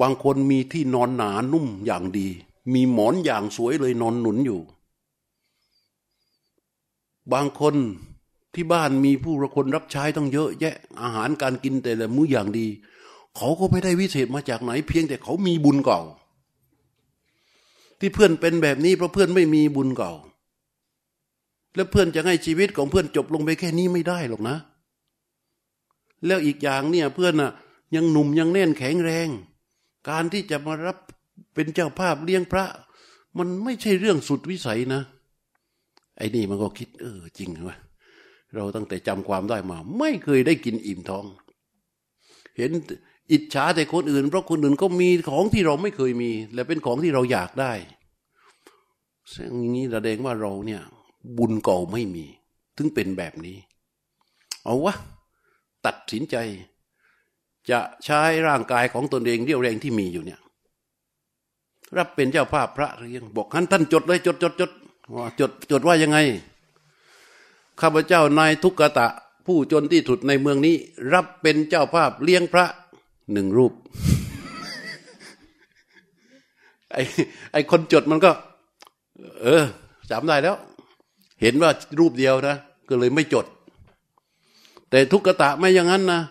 [0.02, 2.28] บางคนมีที่นอนหนานุ่มอย่างดี
[2.74, 4.62] มีหมอนอย่างสวยเลยนอนหนุนอยู่
[7.34, 7.76] บางคน
[8.54, 12.68] ที่บ้านมีผู้คนรับใช้ต้องเยอะแยะ อาหารการกินแต่ละมื้ออย่างดี
[13.38, 16.02] เขาก็ไม่ได้วิเศษมาจากไหน เพียงแต่เขามีบุญเก่า
[18.00, 20.14] ที่เพื่อนเป็นแบบนี้เพราะเพื่อนไม่มีบุญเก่า
[21.76, 24.56] แล้วเพื่อนจะให้ชีวิตของเพื่อนจบลงไปแค่นี้ไม่ได้หรอกนะ
[26.26, 27.52] แล้วอีกอย่างเนี่ยเพื่อนน่ะ
[27.96, 29.28] ยังหนุ่มยังแน่นแข็งแรง
[30.10, 30.98] การที่จะมารับ
[31.54, 32.66] เป็นเจ้าภาพเลี้ยงพระ
[33.38, 35.02] มันไม่ใช่เรื่องสุดวิสัยนะ
[36.18, 37.78] ไอ้นี่มันก็คิด เออ จริงวะ
[38.56, 41.26] เราตั้งแต่จำความได้มา ไม่เคยได้กินอิ่มท้อง
[42.58, 42.72] เห็น
[43.32, 47.74] อิจฉาแต่คนอื่น เพราะคนอื่นก็มีของที่เราไม่เคยมี และเป็นของที่เราอยากได้
[49.34, 50.82] ซึ่งอย่างนี้แสดงว่าเราเนี่ย
[51.38, 52.26] บุญเก่าไม่มี
[52.78, 53.58] ถึงเป็นแบบนี้
[54.64, 54.96] เอาวะ
[55.86, 56.36] ตัดสินใจ
[57.70, 60.40] จะใช้ร่างกายของตนเองเรี่ยวแรงที่มีอยู่เนี่ย
[61.98, 64.72] รับเป็นเจ้าภาพพระเรียงบอกท่านท่านจดเลยจดจดจด
[65.40, 66.18] จดจดว่ายังไง
[67.82, 69.08] ข้าพเจ้านายทุกกะตะ
[69.46, 70.76] ผู้จนที่สุดในเมืองนี้
[71.14, 72.66] รับเป็นเจ้าภาพเลี้ยงพระ
[73.32, 73.74] หนึ่งรูป
[76.92, 77.02] ไอ้
[77.52, 78.32] ไอ้คนจดมันก็
[79.42, 79.64] เออ
[80.12, 80.56] จำได้แล้ว
[81.42, 82.56] เห็นว่ารูปเดียวนะ
[82.90, 83.46] ก็เลยไม่จด
[84.90, 86.22] แต่ทุกกตะไม่อย่างนั้นนะ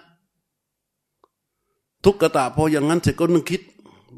[2.05, 3.61] ทุกกตะพออย่างนั้นเสร็จก็นึกคิด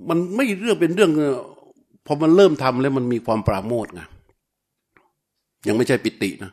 [0.09, 1.11] มันไม่เรื่องเป็นเรื่อง
[2.07, 4.01] พอมันเริ่มทำแล้วมันมีความปราโมทไง
[5.67, 6.53] ยังไม่ใช่ปิตินะ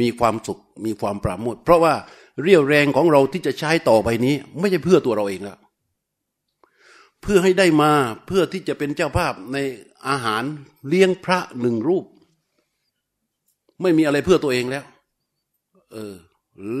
[0.00, 1.94] มีความสุขมีความปราโมทเพราะว่า
[2.42, 5.58] เรี่ยวแรงของเราที่จะใช้ต่อไปนี้ ไม่ใช่เพื่อตัวเราเองแล้ว
[7.22, 7.92] เพื่อให้ได้มา
[8.26, 9.58] เพื่อที่จะเป็นเจ้าภาพใน
[10.08, 10.42] อาหาร
[10.88, 12.04] เลี้ยงพระหนึ่งรูป
[13.82, 14.84] ไม่มีอะไรเพื่อตัวเองแล้ว
[15.92, 16.14] เออ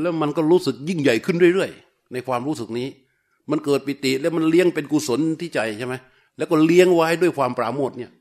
[0.00, 2.88] แล้วมันก็รู้สึกยิ่งใหญ่ขึ้นเรื่อยๆ ในความรู้สึกนี้
[3.50, 5.94] มันเกิดปิติแล้วมันเลี้ยงเป็นกุศลที่ใจใช่ไหม
[6.36, 8.12] แล้วก็เลี้ยงไว้ด้วยความปราโมทเนี่ย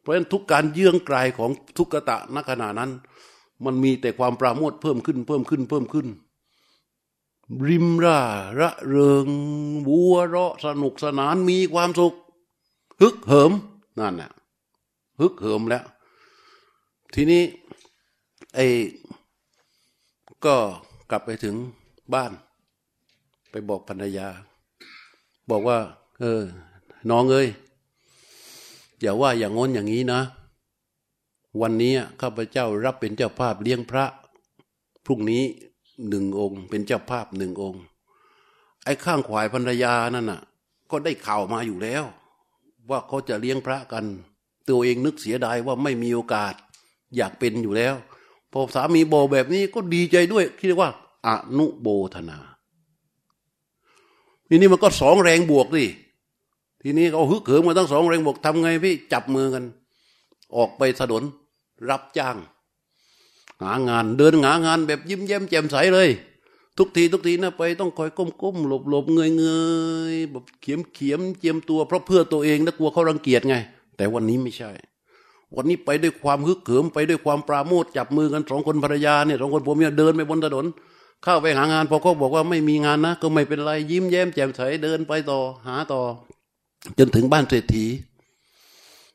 [0.00, 2.90] เพราะฉะนั้นทุกการเยื่องไกลของทุกกะตะณขณะนั้น
[3.64, 6.06] มันมีแต่ความปราโมทเพิ่มขึ้นเพิ่มขึ้นเพิ่มขึ้น
[7.68, 8.20] ริมร่า
[8.60, 9.28] ระเริง
[9.86, 12.14] บัวเราะสนุกสนานมีความสุข
[13.00, 13.52] ฮึกเหิม
[13.98, 14.30] นั่นน่ะ
[15.20, 15.84] ฮึกเหิมแล้ว
[17.14, 17.42] ทีนี้
[18.54, 18.66] ไอ้
[20.44, 20.56] ก็
[21.14, 21.56] กลับไปถึง
[22.14, 22.32] บ้าน
[23.50, 24.28] ไปบอกภรรยา
[25.50, 25.78] บอกว่า
[26.20, 26.42] เออ
[27.10, 27.48] น้องเอ้ย
[29.00, 30.20] อย่าว่าอย่างง้นอย่างนี้นะ
[31.60, 34.04] วันนี้ข้าพเจ้ารับเป็นเจ้าภาพเลี้ยงพระ
[35.04, 35.42] พรุ่งนี้
[36.08, 37.82] หนึ่งองค์ เป็นเจ้าภาพหนึ่งองค์
[38.84, 40.40] ไอ้ข้างขวายภรรยานั่นน่ะ
[40.90, 42.04] ก็ได้ข่าวมาอยู่แล้ว
[42.90, 44.04] ว่าเขาจะเลี้ยงพระกัน
[44.68, 46.54] ตัวเองนึกเสียดายว่าไม่มีโอกาส
[47.16, 47.94] อยากเป็นอยู่แล้ว
[48.52, 50.90] พอสามีโบแบบนี้ก็ดีใจด้วยคิดว่า
[51.26, 52.38] อนุโบธนา
[54.48, 55.86] ทีนี้มันก็สองแรงบวกดิ
[56.82, 59.64] ทีนี้เขาฮึกเหิมมาทั้งสองแรงบอกทำไงพี่จับมือกัน
[60.56, 61.22] ออกไปถนน
[61.90, 62.36] รับจ้าง
[63.62, 66.08] หางานเดินหางานแบบยิ้มแย้มแจ่มใสเลย
[66.78, 68.10] ทุกทีทุกทีนะไปต้องคอย
[68.42, 69.44] ก้มๆหลบหลบเงยเง
[70.14, 73.54] ยแบบเขียมเขียมเจียมตัวเพราะเพื่อตัวเองนะกลัวเขารังเกียจไง
[73.96, 74.70] แต่วันนี้ไม่ใช่
[75.56, 80.66] วันนี้ไปด้วยความฮึกเหิมไปด้วยความปราโมทจับมือกันสองคนภรรยาเนี่ยสองคนผมเนี่ยเดินไปบนถนน
[81.24, 86.00] เข้าไปหางานพอเขาบอกว่าไม่มีงานนะ ก็ไม่เป็นไรยิ้มแย้มแจ่มใสเดินไปต่อหาต่อ
[86.98, 87.84] จนถึงบ้านเศรษฐี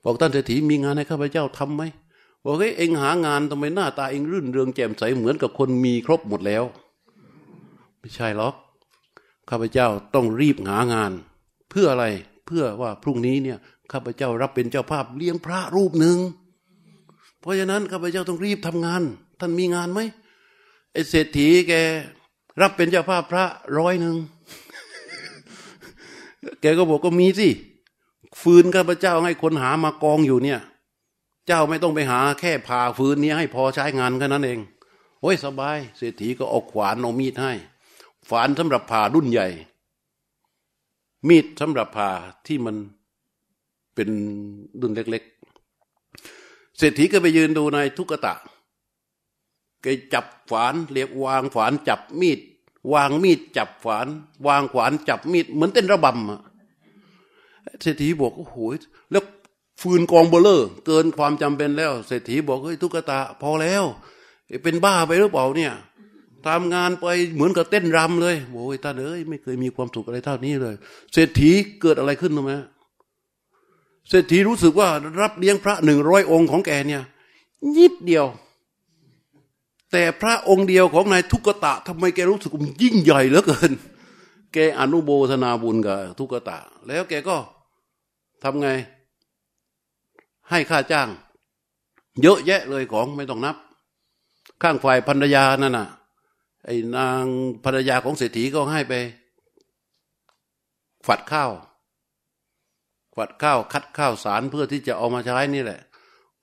[0.04, 1.84] บอกท่านเศรษฐีมีงานให้ข้าพเจ้าทํำไหม
[2.44, 6.64] บอกเฮ้ยเองหางานทำไมหน้าตาเองรื่นเริงแจ่มใสเหมือนกับคนมีครบหมดแล้ว
[8.00, 8.54] ไม่ใช่หรอก
[9.50, 11.12] ข้าพเจ้าต้องรีบหางาน
[11.70, 12.06] เพื่ออะไร
[12.46, 13.58] เพื่อว่าพรุ่งนี้เนี่ย
[13.92, 16.18] ข้าพเจ้ารับเป็นเจ้าภาพเลี้ยงพระรูปหนึ่ง
[17.40, 19.02] เพราะฉะนั้นข้าพเจ้าต้องรีบทำงาน
[19.40, 20.00] ท่านมีงานไหม
[20.92, 21.74] ไอเศรษฐีแก
[22.62, 23.46] รับเป็นเจ้าภาพพระ
[23.78, 24.16] ร้อยหนึ่ง
[26.62, 27.50] แกก็บอกก็มีสิ
[28.42, 30.60] ฟืนข้าพเจ้าให้คนหามากองอยู่เนี่ย
[31.48, 34.60] เจ้าไม่ต้องไปหาแค่ผ่าฟืนนี้ให้พอใช้งานแค่นั้นเอง
[35.22, 37.54] โอ้ยสบาย เศรษฐีก็เอาขวานเอามีดให้
[38.30, 39.48] ฝานสำหรับผ่ารุ่นใหญ่
[41.28, 42.12] มีดสำหรับผ่า
[42.48, 42.76] ที่มัน
[43.98, 44.10] เป็น
[44.82, 45.24] รุ่นเล็ก
[46.00, 48.34] ๆ เศรษฐีก็ไปยืนดูนายทุกตะ
[49.82, 52.40] แกจับฝานเรียกวางฝานจับมีด
[52.94, 54.08] วางมีดจับฝาน
[54.48, 56.42] วางขวานจับมีด เหมือนเต้นระบำอะ
[57.82, 58.58] เศรษฐีบอกโอ้โห
[59.12, 59.24] แล้ว
[59.82, 63.84] ฟืนกองเบลเลอร์ เกินความจำเป็นแล้ว เศรษฐีบอกเฮ้ยทุกตาพอแล้ว
[64.64, 65.74] เป็นบ้าไปหรือเปล่าเนี่ย
[66.48, 67.06] ทำงานไป
[67.36, 70.76] เหมือนกับเต้นรำเลยโอ้ยตาเอ้ยไม่เคยมีความสุขอะไรเท่านี้เลย
[71.14, 71.50] เศรษฐี
[71.82, 72.54] เกิดอะไรขึ้นรู้ไหม
[74.10, 74.90] เศรษฐีรู้สึกว่า
[75.22, 77.04] รับเลี้ยงพระหนึ่งร้อยองค์ของแกเนี่ย
[77.78, 78.26] ยิบเดียว
[79.92, 83.72] แต่พระองค์เดียวของนายทุกตะทำไมแกรู้สึกยิ่งใหญ่เหลือเกิน
[84.54, 87.38] แกอนุโบธนาบุญกับทุกตะ แล้วแกก็
[88.44, 88.70] ทำไง
[90.50, 91.10] ให้ค่าจ้าง
[92.22, 93.56] เยอะแยะเลยของไม่ต้องนับ
[94.62, 95.88] ข้างฝ่ายภรรยานั่นน่ะ
[96.66, 97.24] ไอ้นาง
[97.64, 98.94] ภรรยาของเศรษฐีก็ให้ไป
[101.08, 101.52] ฝัดข้าว
[103.18, 105.80] ฝัดข้าวคัดข้าวสารเพื่อที่จะเอามาใช้นี่แหละ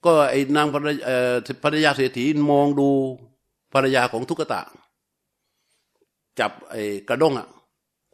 [0.04, 1.14] ก็ไอ้นางภรรยา
[1.64, 2.88] ภรรยาเศรษฐีมองดู
[3.72, 4.62] ภรรยาของทุกตะ
[6.38, 7.48] จับไอ้กระด้งอะ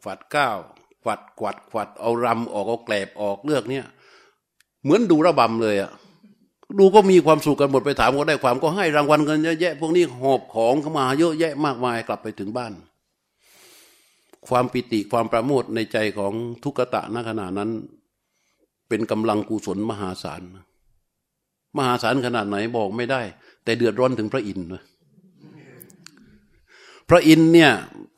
[0.03, 0.57] ฝัดก้าว
[1.05, 3.85] ฝัดกวัดฝัดเอารำออกเอาแกลบออกเลือกเนี่ย
[4.83, 5.91] เหมือนดูระบำเลยอะ
[6.79, 12.73] ดูก็มีความสุขกันหมดไปถามก็ได้ความก็ให้รางวัลเงินเยอะแยะ พวกนี้หอบของเข้ามาเยอะแยะมากมายกลับไปถึงบ้าน
[14.47, 17.69] ความปิติความประโมทในใจของทุกตะณขณะนั้น
[18.91, 20.41] เป็นกำลังกุศลมหาศาล
[21.77, 23.21] มหาศาลขนาดไหนบอกไม่ได้
[23.63, 24.67] แต่เดือดร้อนถึงพระอินทร์
[27.09, 27.71] พระอินทร์เนี่ย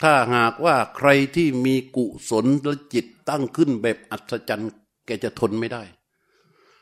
[0.04, 4.72] ถ้าหากว่าใครที่มีกุศลและจิตตั้งขึ้นแบบอัศจรรย์
[5.06, 5.84] แกจะทนไม่ได้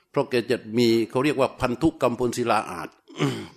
[0.10, 2.90] เพราะแกจะมีเขาเรียกว่าพันธุกรรมพลศิลาอาจ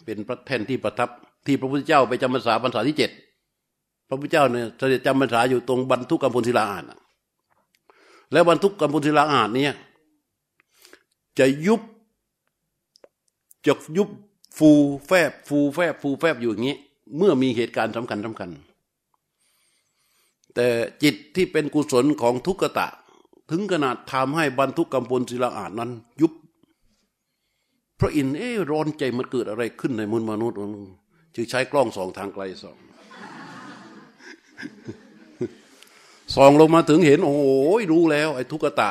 [0.05, 1.09] เป็นพระแท่นที่ประทับ
[1.47, 3.11] ที่พระพุทธเจ้าไปจำพรรษาพรรษาที่เจ็ด
[4.09, 6.85] พระพุทธเจ้าเนี่ยเสด็จจำพรรษาอยู่ตรงบรรทุกกำพลศิลาอาจ
[8.33, 9.75] แล้วบรรทุกกำพลศิลาอาจเนี่ย
[11.39, 11.81] จะยุบ
[13.67, 14.09] จะยุบ
[14.59, 14.71] ฟู
[15.07, 16.77] แฟบฟูแฟบฟูแฟบอยู่อย่างนี้
[17.17, 18.51] เมื่อมีเหตุการณ์สำคัญสำคัญ
[20.55, 20.69] แต่
[21.03, 22.89] จิตที่เป็นกุศลของทุกขตะ
[23.51, 26.33] ถึงขนาดทำให้บรรทุกกำพลศิลาอาจนั้น ยุบ
[28.01, 30.59] พระอินทร์เอ๊ร้อนใจมันเกิดอะไรขึ้นในมุนมนุษย์
[31.35, 32.79] จึงใช้กล้องสองทางไกลสอง
[36.35, 37.47] ส่องลงมาถึงเห็น โอ้โห
[37.93, 38.91] รู้แล้ว ไอ้ทุกตะ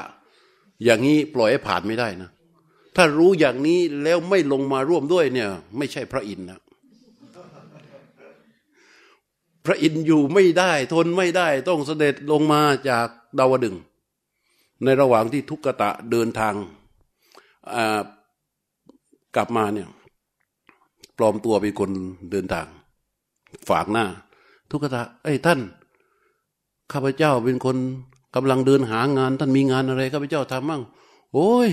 [0.84, 2.30] อย่างนี้ปล่อยให้ผ่านไม่ได้นะ
[2.96, 6.60] ถ้ารู้อย่างนี้แล้วไม่ลงมาร่วมด้วยเนี่ย ไม่ใช่พระอินทร์นะ
[9.66, 13.08] พระอินทร์อยู่ไม่ได้ทนไม่ได้ต้องเสด็จลงมาจาก
[13.40, 13.76] ดาวดึง
[14.84, 16.54] ในระหว่างที่ทุกตะเดินทาง
[19.36, 19.88] กลับมาเนี่ย
[21.18, 21.92] ปลอมตัวเป็นคน
[22.32, 22.68] เดินทาง
[23.70, 24.06] ฝากหน้า
[24.70, 25.60] ทุกตะไอ้ท่าน
[26.92, 27.78] ข้าพเจ้าเป็นคน
[28.36, 30.82] กำลังเดินหางาน ท่านมีงานอะไรข้าพเจ้าทำมั่ง
[31.34, 31.70] โอ้ย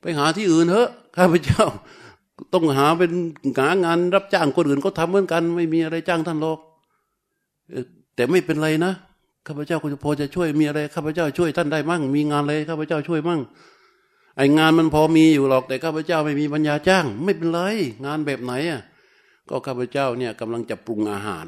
[0.00, 1.64] ไปหาที่อื่นเถอะข้าพเจ้า
[2.54, 3.12] ต้องหาเป็น
[3.58, 6.58] หางานรับจ้างคนอื่นก็ทำเหมือนกัน ไม่มีอะไรจ้างท่านหรอก
[8.14, 8.92] แต่ไม่เป็นไรนะ
[9.46, 13.40] ข้าพเจ้าก็พอจะช่วยมีอะไรข้าพเจ้าช่วยท่านได้มั่ง มีงานอะไรข้าพเจ้าช่วยมั่ง
[14.36, 17.60] ไองานมันพอมีอยู่หรอกแต่ข้าพเจ้าไม่มีปัญญาจ้าง ไม่เป็นไร
[18.04, 18.82] งานแบบไหนอะ
[19.48, 21.46] ก็ข้าพเจ้าเนี่ยกำลังจะปรุงอาหาร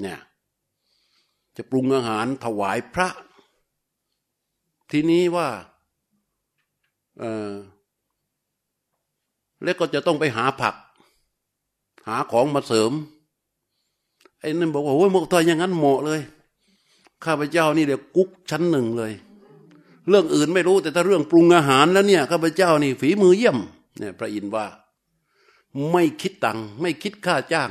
[0.00, 0.18] เนี่ย
[1.56, 3.08] จะปรุงอาหารถวายพระ
[4.92, 5.48] ทีนี้ว่า
[7.18, 7.52] เออ
[9.62, 10.74] แล้วก็จะต้องไปหาผัก
[12.06, 12.92] หาของมาเสริม
[14.40, 16.20] ไอ้นั่นบอกว่าโอ้ยมกทอยอย่างนั้นเหมาะเลย
[17.24, 19.12] ข้าพเจ้านี่เดี๋ยวกุ๊กชั้นหนึ่งเลย
[20.08, 23.58] เรื่องอื่นไม่รู้แต่ถ้าเรื่องปรุงอาหารแล้วเนี่ยข้าพเจ้านี่ฝีมือเยี่ยม
[23.98, 24.66] เนี่ยพระอินทร์ว่า
[25.92, 27.70] ไม่คิดตังค์ไม่คิดค่าจ้าง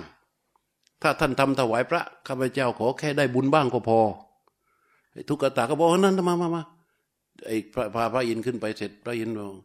[1.02, 4.00] ถ้าท่านทำถวายพระข้าพเจ้าขอแค่ได้บุญบ้างก็พอ
[5.30, 6.64] ทุกตาก็บอกนั้นมามามา
[7.48, 9.56] ไอ้พระพาพระอินขึ้นไปเสร็จพระอินบอก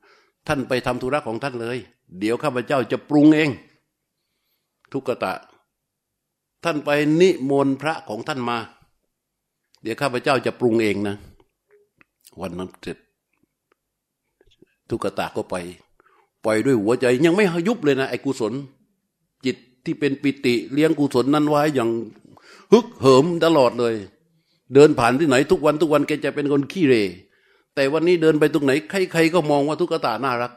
[0.47, 1.79] ท่านไปทำธุระของท่านเลย
[2.19, 3.51] เดี๋ยวข้าพเจ้าจะปรุงเอง
[4.93, 5.33] ทุกตะ
[6.65, 8.59] ท่านไปนิมนต์พระของท่านมา
[9.83, 11.17] เดี๋ยวข้าพเจ้าจะปรุงเองนะ
[12.41, 12.99] วันนั้นเสร็จ
[14.89, 15.57] ทุกตะก็ไป
[16.45, 18.53] ปล่อยด้วยหัวใจ ยังไม่ยุบเลยนะไอ้กุศล
[19.45, 21.91] จิตที่เป็นปิติ เลี้ยงกุศลนั้นไว้อย่าง
[22.73, 23.95] ฮึกเหิมตลอดเลย
[24.75, 26.95] เดินผ่านที่ไหนทุกวันทุกวันแกจะเป็นคนขี้เร
[27.77, 28.73] แต่วันนี้เดินไปตรงไหน
[29.13, 30.53] ใครๆก็มองว่าทุกตาน่ารัก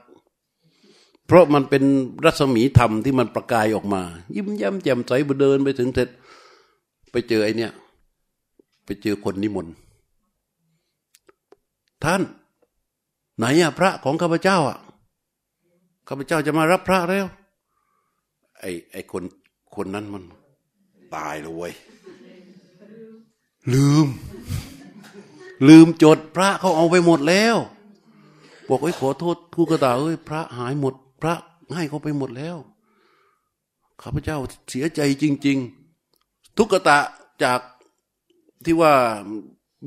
[1.28, 1.84] เพราะมันเป็น
[2.26, 4.02] รัศมีธรรมที่มันประกายออกมา
[4.36, 6.10] ยิ้มแย้มแจ่มใสเดินไปถึงเสร็จ
[7.12, 7.72] ไปเจอไอเนี่ย
[8.86, 9.74] ไปเจอคนนิมนต์
[12.04, 12.22] ท่าน
[13.38, 14.78] ไหนอะพระของข้าพเจ้าอะ
[16.08, 17.26] ข้าพเจ้าจะมารับพระแล้ว
[18.60, 19.24] ไอไอคน
[19.76, 20.24] คนนั้นมัน
[21.16, 21.74] ตายเลยเว้ย
[23.74, 24.08] ลืม
[25.68, 27.58] ลืมจดพระเขาเอาไปหมดแล้ว
[28.70, 31.34] บอกไอ้ขอโทษทูกระตาเอ้ยพระหายหมด พระ
[31.76, 32.58] ให้เขาไปหมดแล้ว
[34.02, 34.38] ข้าพเจ้า
[34.70, 35.58] เสียใจจริง
[36.08, 37.00] ๆ ทุกตะ
[37.44, 37.60] จาก
[38.66, 38.94] ที่ว่า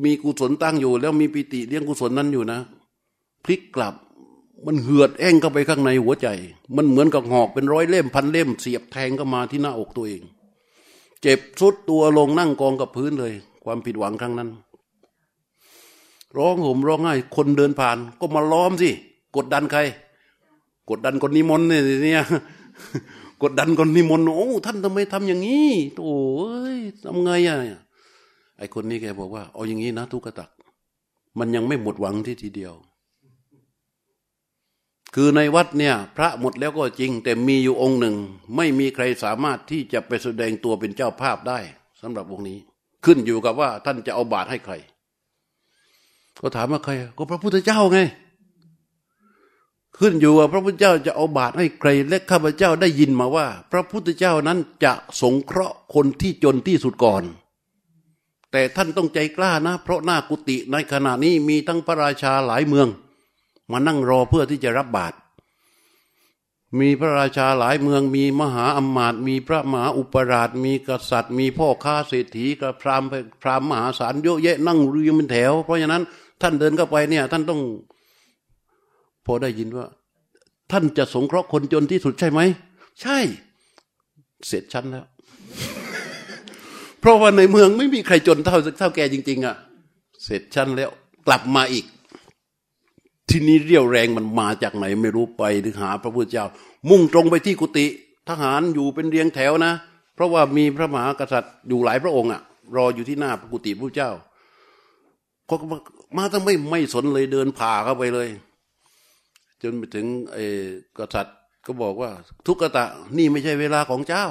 [0.04, 2.60] มีกุศลตั้งอยู่ แล้วมีปิติเลี้ยงกุศลนั้นอยู่นะ
[3.44, 3.94] พลิกกลับ
[4.66, 6.28] มันเหือดแอ่งเข้าไปข้างในหัวใจ
[6.76, 10.22] มันเหมือนกับหอกเป็นร้อยเล่มพันเล่ม เสียบแทงเข้ามาที่หน้าอกตัวเอง
[11.22, 13.32] เจ็บสุดตัวลงนั่งกองกับพื้นเลย
[13.64, 14.50] ความผิดหวังครั้งนั้น
[16.36, 18.90] ร้องห่มร้องไห้คนเดินผ่าน ก็มาล้อมสิ
[19.36, 19.80] กดดันใคร
[20.90, 22.24] กดดันคนนิมนต์เนี่ยเนี่ย
[23.42, 25.72] กดดันคนนิมนต์โอ้ท่านทำไมทำอย่างนี้
[26.04, 26.18] โอ้
[26.74, 27.58] ยทำไงอะ
[28.58, 30.50] ไอคนนี้แกบอกว่าเอาอย่างนี้นะทุกตัก
[31.38, 32.74] มันยังไม่หมดหวังที่ทีเดียว
[35.14, 38.16] คือในวัดเนี่ย พระหมดแล้วก็จริง แต่มีอยู่องค์หนึ่ง
[38.56, 41.58] ไม่มีใครสามารถที่จะไปแสดงตัวเป็นเจ้าภาพได้
[42.00, 42.58] สำหรับองค์นี้
[43.04, 44.74] ขึ้นอยู่กับว่าท่านจะเอาบาตรให้ใคร
[46.42, 48.00] ก็ถามว่าใคร ก็พระพุทธเจ้าไง
[49.98, 57.22] ขึ้นอยู่ว่าพระพุทธเจ้าจะเอาบาตรให้ใคร และข้าพเจ้าได้ยินมาว่า พระพุทธเจ้านั้นจะสงเคราะห์คนที่จนที่สุดก่อน
[58.52, 62.88] แต่ท่านต้องใจกล้านะ เพราะหน้ากุฏิในขณะนี้มีทั้งพระราชาหลายเมือง
[63.70, 65.16] มานั่งรอเพื่อที่จะรับบาตร
[66.80, 73.08] มีพระราชาหลายเมืองมีมหาอมาตย์มีพระมหาอุปราชมีกษัตริย์ มีพ่อค้าเศรษฐีกับพราหมณ์
[73.42, 76.02] พราหมณ์มหาศาลเยอะแยะนั่งเรียงเป็นแถว เพราะฉะนั้น
[76.42, 77.60] ท่านเดินเข้าไปเนี่ย ท่านต้อง
[79.26, 79.86] พอได้ยินว่า
[80.72, 82.40] ท่านจะสงเคราะห์คนจนที่สุดใช่ไหม
[83.02, 83.18] ใช่
[84.48, 85.06] เสร็จชั้นแล้ว
[87.00, 89.56] เพราะว่าในเมืองไม่มีใครจนเท่าเท่าแกจริง ๆอะ
[90.24, 90.90] เสร็จชั้นแล้ว
[91.26, 91.84] กลับมาอีก
[93.30, 96.46] ทีนี้เรี่ยวแรงมันมาจากไหน ไม่รู้ไปถึงหา พระพุทธเจ้า
[96.90, 97.86] มุ่งตรงไปที่กุฏิ
[98.28, 99.72] ทหารอยู่เป็นเรียงแถวนะ
[100.14, 102.40] เพราะว่ามีพระมหากษัตริย์อยู่หลายพระองค์อะ
[102.76, 104.10] รออยู่ที่หน้าพระกุฏิพระเจ้า
[105.46, 105.66] เขาก็
[106.16, 108.28] มาต้องไม่ไม่สนเลยเดินผ่าเข้าไปเลย
[109.62, 110.44] จนไปถึงไอ้
[110.98, 112.10] กษัตริย์ก็บอกว่า
[112.46, 112.84] ทุกกะตะ
[113.16, 114.24] นี่ไม่ใช่เวลาของเจ้า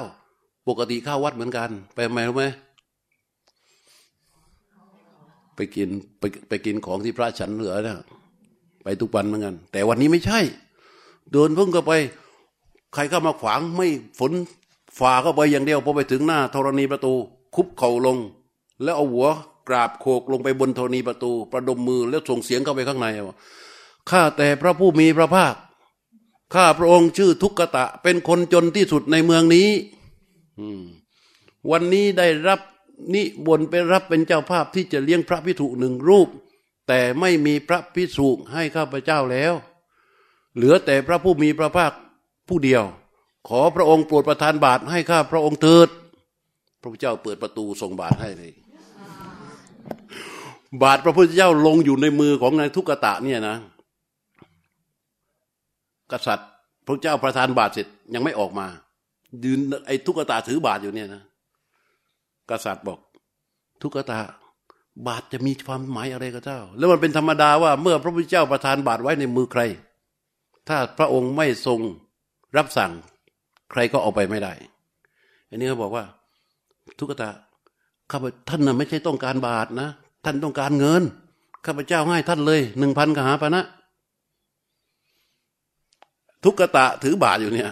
[0.68, 2.44] ปกติเข้าวัดเหมือนกัน ไปไหมรู้ไหม
[5.56, 7.96] ไปกินไปไปกินของที่พระฉันเหลือนะ
[8.82, 10.40] ไปทุกวันเหมือนกัน แต่วันนี้ไม่ใช่
[11.32, 11.92] เดินพุ่งเข้าไป
[12.94, 14.32] ใครเข้ามาขวางไม่ฝน
[14.98, 17.12] ฝ่าเข้าไปอย่างเดียวพอไปถึงหน้าธรณีประตู
[17.54, 18.16] คุบเข่าลง
[18.82, 19.28] แล้วเอาหัว
[19.68, 23.36] กราบโขกลงไปบนธรณีประตู ประดมมือแล้วส่งเสียงเข้าไปข้างในว่า
[24.10, 25.54] ข้าแต่พระผู้มีพระภาค
[26.54, 29.68] ข้าพระองค์ชื่อทุกขตะ เป็นคนจนที่สุดในเมืองนี้
[31.70, 32.60] วันนี้ได้รับ
[33.14, 36.28] นิบนไปรับเป็นเจ้าภาพที่จะเลี้ยงพระพิสุหนึ่งรูป
[36.88, 39.54] แต่ไม่มีพระพิสุให้ข้าพเจ้าแล้ว
[40.56, 41.92] เหลือแต่พระผู้มีพระภาค
[42.48, 42.84] ผู้เดียว
[43.48, 45.88] ขอพระองค์โปรดประทานบาตรให้ข้าพระองค์เถิด
[46.80, 48.52] พระพุทธเจ้าเปิดประตูส่งบาตรให้เลย
[50.82, 53.56] บาตรพระพุทธเจ้าลงอยู่ในมือของนายทุกตะเนี่ยนะ
[56.12, 56.48] กษัตริย์
[56.86, 58.66] พระเจ้าประทานบาตรเสร็จยังไม่ออกมา
[59.44, 61.22] ยืนไอ้ทุกตะถือบาตรอยู่เนี่ยนะ
[62.50, 62.98] กษัตริย์บอก
[63.82, 64.18] ทุกตา
[65.06, 69.62] บาทจะมีความหมายอะไรกับเจ้า แล้วมันเป็นธรรมดาว่า เมื่อพระพุทธเจ้าประทานบาทไว้ในมือใคร
[70.68, 71.80] ถ้าพระองค์ไม่ทรง
[72.56, 72.92] รับสั่ง
[73.70, 74.52] ใครก็เอาไปไม่ได้
[75.48, 76.04] อันนี้เขาบอกว่า
[76.98, 77.28] ทุกตา
[78.12, 79.88] ข้าพท่านน่ะไม่ใช่ต้องการบาทนะ
[80.24, 81.02] ท่านต้องการเงิน
[81.66, 83.64] ข้าพเจ้าให้ท่านเลยหนึ่งพันกหาปณะนะ
[86.44, 87.68] ทุกกะตะถือบาทอยู่เนี่ย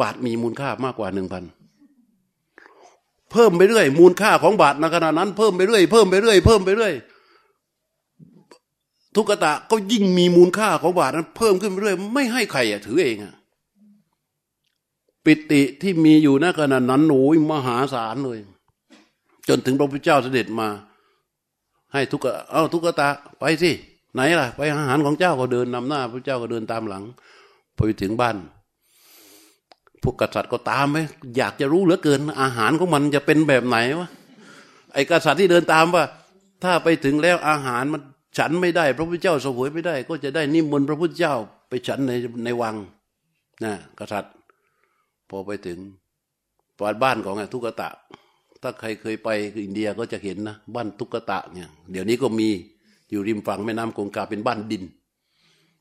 [0.00, 1.44] บาทมีมูลค่ามากกว่าหนึ่งพัน
[3.32, 6.94] เพิ่มไปเรื่อย มูลค่าของบาทในขณะนั้น เพิ่มไปเรื่อยเพิ่มไปเรื่อยเพิ่มไปเรื่อย
[9.14, 13.34] ทุกตะก็ยิ่งมีมูลค่าของบาทนั้น เพิ่มขึ้นไปเรื่อยไม่ให้ใครอะถือเองอะ
[15.24, 18.38] ปิติที่มีอยู่ในขณะนั้นโอ้ยมหาศาลเลย
[19.48, 20.68] จนถึงพระพุทธเจ้าเสด็จมา
[21.92, 22.20] ให้ทุก
[22.52, 23.08] เอ้าทุกตะ
[23.38, 23.70] ไปสิ
[24.14, 27.04] ไหนล่ะ ไปอาหารของเจ้าก็เดินนำหน้า พระเจ้าก็เดินตามหลัง
[27.76, 28.36] พอไปถึงบ้าน
[30.02, 30.98] พวกกษัตริย์ก็ตามไหม
[31.36, 34.08] อยากจะรู้เหลือเกิน อาหารของมันจะเป็นแบบไหนวะ
[34.94, 36.04] ไอ้กษัตริย์ที่เดินตามว่า
[36.64, 38.02] ถ้าไปถึงแล้วอาหารมัน
[38.38, 41.34] ฉันไม่ได้ พระพุทธเจ้าสวยไม่ได้ ก็จะได้นิมนต์พระพุทธเจ้า
[41.68, 42.12] ไปฉันใน
[42.44, 42.76] ในวัง
[43.64, 44.32] นะกษัตริย์
[45.28, 45.78] พอไปถึง
[46.78, 47.88] ปาดบ้านของทุกตะ
[48.62, 49.28] ถ้าใครเคยไป
[49.64, 52.48] อินเดียก็จะเห็นนะบ้านทุกตะเนี่ยเดี๋ยวนี้ก็มี
[53.10, 54.82] อยู่ริมฝั่งแม่น้ำคงคาเป็นบ้านดิน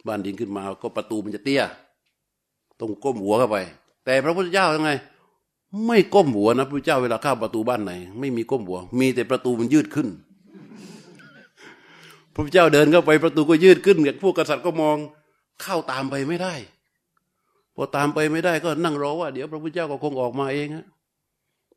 [0.07, 1.63] บ้านดินขึ้นมาก็ประตูมันจะเตี้ย
[2.79, 3.57] ต้องก้มหัวเข้าไป
[4.05, 4.91] แต่พระพุทธเจ้ายังไง
[5.87, 10.07] ไม่ก้มหัวนะพระพุทธเจ้าเวลาเข้าประตูบ้านไหน ไม่มีก้มหัว มีแต่ประตูมันยืดขึ้น
[12.33, 14.97] พระพุทธเจ้าเดินเข้าไปประตูก็ยืดขึ้นพวกกษัตริย์ก็มอง
[15.61, 16.53] เข้าตามไปไม่ได้
[17.75, 20.85] พอตามไปไม่ได้ก็นั่งรอว่าเดี๋ยวพระพุทธเจ้าก็คงออกมาเองฮะ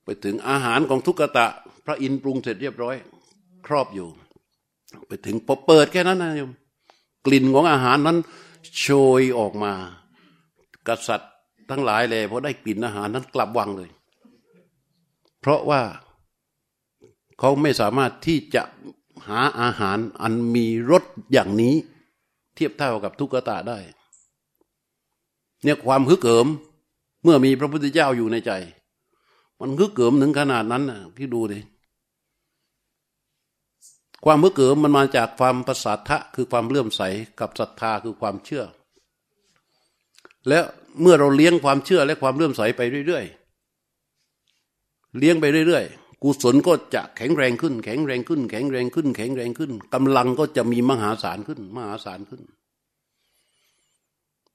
[0.04, 1.46] ไปถึงอาหารของทุกตะ
[1.84, 2.96] พระอินทร์ปรุงเสร็จเรียบร้อย
[3.66, 4.08] ครอบอยู่
[5.06, 6.52] ไปถึงพอเปิดแค่นั้นนะโยม
[7.26, 8.18] กลิ่นของอาหารนั้น
[8.78, 8.86] โช
[9.20, 9.72] ยออกมา
[10.88, 11.32] กษัตริย์
[11.70, 13.90] ทั้งหลายเลยพอได้กลิ่นอาหารนั้นกลับวังเลย
[15.40, 15.82] เพราะว่า
[17.38, 18.62] เขาไม่สามารถที่จะ
[19.28, 21.74] หาอาหารอันมีรสอย่างนี้
[22.54, 23.78] เทียบเท่ากับทุกตาได้
[25.62, 26.46] เนี่ยความฮึกเหิม
[27.22, 28.52] เมื่อมีพระพุทธเจ้าอยู่ในใจ
[29.60, 31.60] มันฮึกเหิมถึงขนาดนั้นนะพี่ดูดิ
[34.24, 37.02] ความฮึกเหิมมันมาจากความประสาทะคือความเลื่อมใส
[37.40, 38.64] กับศรัทธาคือความเชื่อ
[40.48, 40.64] แล้ว
[41.00, 52.42] เมื่อเราเลี้ยงความเชื่อและความเลื่อมใสไปเรื่อยๆเลี้ยงไปเรื่อยๆกุศลก็จะแข็งแรงขึ้น แข็งแรงขึ้น แข็งแรงขึ้น แข็งแรงขึ้นกำลังก็จะมีมหาศาลขึ้น มหาศาลขึ้น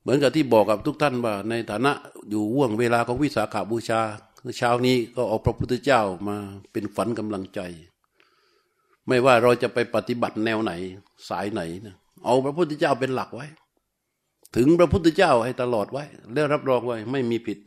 [0.02, 1.92] เหมือนกับที่บอกกับทุกท่านว่า ในฐานะ
[2.30, 4.02] อยู่ว่วงเวลาของวิสาขาบูชา
[4.58, 6.38] เช้านี้ก็เอาพระพุทธเจ้ามา
[6.72, 7.60] เป็นฝันกำลังใจ
[9.08, 10.72] ไม่ว่าเราจะไปปฏิบัติแนวไหน
[11.30, 13.48] สายไหนนะเอาพระพุทธเจ้าเป็นหลักไว้
[14.56, 17.60] ถึงพระพุทธเจ้าให้ตลอดไว้ แล้วรับรองไว้ไม่มีผิด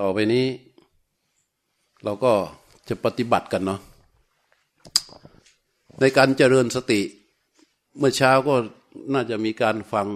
[0.00, 0.46] ต่อไปนี้
[2.04, 2.32] เราก็
[2.88, 3.80] จะปฏิบัติกันเนาะ
[6.00, 7.00] ในการเจริญสติ
[7.98, 8.54] เมื่อเช้าก็
[9.12, 10.08] น่าจะมีการฟัง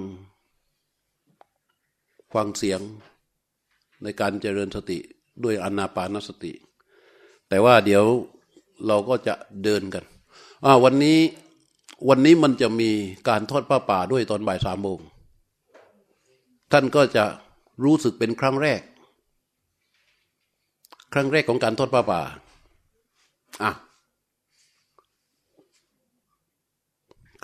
[2.36, 2.80] ฟังเสียง
[4.02, 4.98] ในการเจริญสติ
[5.44, 6.52] ด้วยอนาปานสติ
[7.48, 8.04] แต่ว่าเดี๋ยว
[8.86, 10.04] เราก็จะเดินกัน
[10.84, 11.18] วันนี้
[12.08, 12.90] วันนี้มันจะมี
[13.28, 14.98] การทอดผ้าป่าด้วยตอนบ่ายสามโมง
[16.72, 17.24] ท่านก็จะ
[17.84, 18.80] รู้สึกเป็นครั้งแรก
[21.12, 22.20] ครั้งแรกของการทอดผ้าป่า
[23.62, 23.72] อะ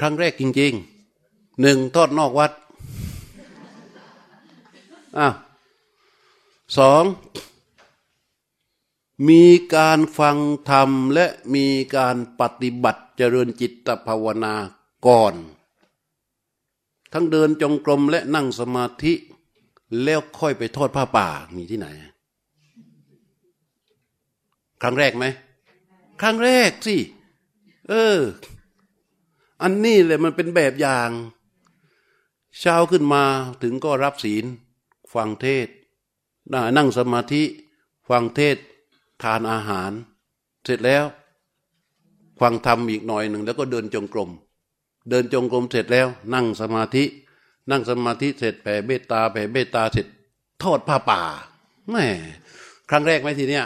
[0.01, 2.51] ครั้งแรกจริงๆหนึ่งทอดนอกวัด
[5.19, 5.35] อ้าว
[6.77, 7.05] สอง
[9.29, 9.45] มี
[9.75, 10.39] การฟัง
[10.71, 14.55] ธรรมและมีการปฏิบัติเจริญจิตภาวนา
[15.07, 15.35] ก่อน
[17.13, 19.15] ทั้งเดินจงกรมและนั่งสมาธิ
[20.03, 21.87] แล้วค่อยไปทอดผ้าป่ามีที่ไหน
[24.83, 25.25] ครั้งแรกไหม
[26.21, 26.97] ครั้งแรกสิ
[27.89, 28.19] เออ
[29.63, 31.11] อันนี้เลยมันเป็นแบบอย่าง
[32.61, 33.25] เช้าขึ้นมา
[33.63, 34.45] ถึงก็รับศีล
[35.15, 35.69] ฟังเทศ
[36.77, 37.43] นั่งสมาธิ
[38.09, 38.57] ฟังเทศ
[39.23, 39.93] ทานอาหาร
[40.65, 41.05] เสร็จแล้ว
[42.41, 44.31] ฟังธรรมอีกหน่อยหนึ่งแล้วก็เดินจงกรม
[45.11, 47.05] เดินจงกรมเสร็จแล้ว นั่งสมาธิ
[47.71, 50.07] นั่งสมาธิเสร็จแผ่เบตตาแผ่เบตตาเสร็จ
[50.63, 51.21] ทอดผ้าป่า
[51.91, 52.07] แม่
[52.91, 53.65] ครั้งแรกไหมทีเนี้ย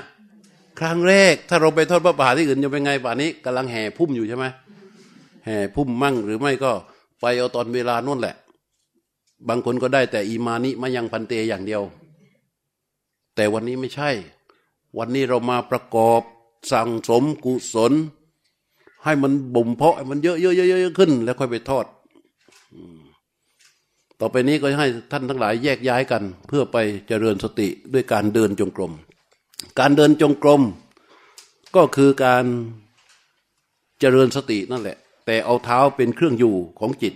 [0.81, 4.47] ครั้งแรก ถ้าเราไปทอดผ้าป่าที่อื่นจะเป็นไงป่านี้กำลังแห่พุ่มอยู่ใช่ไหม
[5.47, 6.73] แห่พุ่มมั่งหรือไม่ก็
[7.21, 8.37] ไปเอาตอนเวลานั่นแหละ
[9.49, 11.83] บางคนก็ได้แต่อีมานิมายังพันเตอย่างเดียว
[13.35, 14.11] แต่วันนี้ไม่ใช่
[14.99, 16.21] วันนี้เรามาประกอบ
[16.73, 17.93] สั่งสมกุศล
[19.05, 21.87] ให้มันบ่มเพาะมันเยอะๆๆขึ้น แล้วค่อยไปทอด
[24.21, 26.77] ต่อไปนี้ก็ให้ท่านทั้งหลายแยกย้ายกัน เพื่อไป
[27.09, 28.93] เจริญสติด้วยการเดินจงกรม
[29.79, 30.63] การเดินจงกรม
[31.77, 32.45] ก็คือการ
[34.01, 37.15] เจริญสตินั่นแหละ แต่เอาเท้าเป็นเครื่องอยู่ของจิต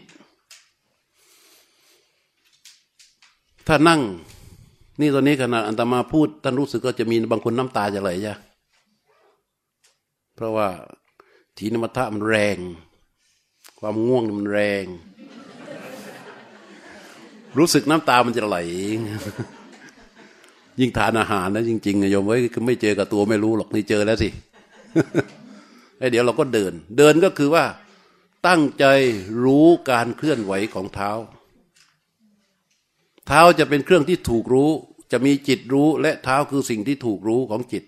[3.66, 4.00] ถ้านั่ง
[5.00, 8.34] นี่ตอนนี้ขณะอันตมาพูดท่านรู้สึกก็จะมีบางคนน้ำตาจะไหลใช่
[10.34, 10.68] เพราะว่า
[11.56, 12.58] ทีนมัทะมันแรง
[13.78, 14.84] ความง่วงมันแรง
[17.58, 18.56] รู้สึกน้ำตามันจะไหล
[20.80, 22.36] ยิ่งทานอาหารนะจริงๆโยมไว้
[22.66, 24.28] ไม่เจอกับตัวไม่รู้หรอกนี่เจอแล้วสิ
[25.98, 27.64] ไอเดี๋ยวเราก็เดิน เดินก็คือว่า
[28.46, 28.84] ตั้งใจ
[29.44, 31.10] รู้การเคลื่อนไหวของเท้า
[33.26, 34.70] เท้าจะเป็นเครื่องที่ถูกรู้
[35.12, 37.84] จะมีจิตรู้และเท้าคือสิ่งที่ถูกรู้ของจิต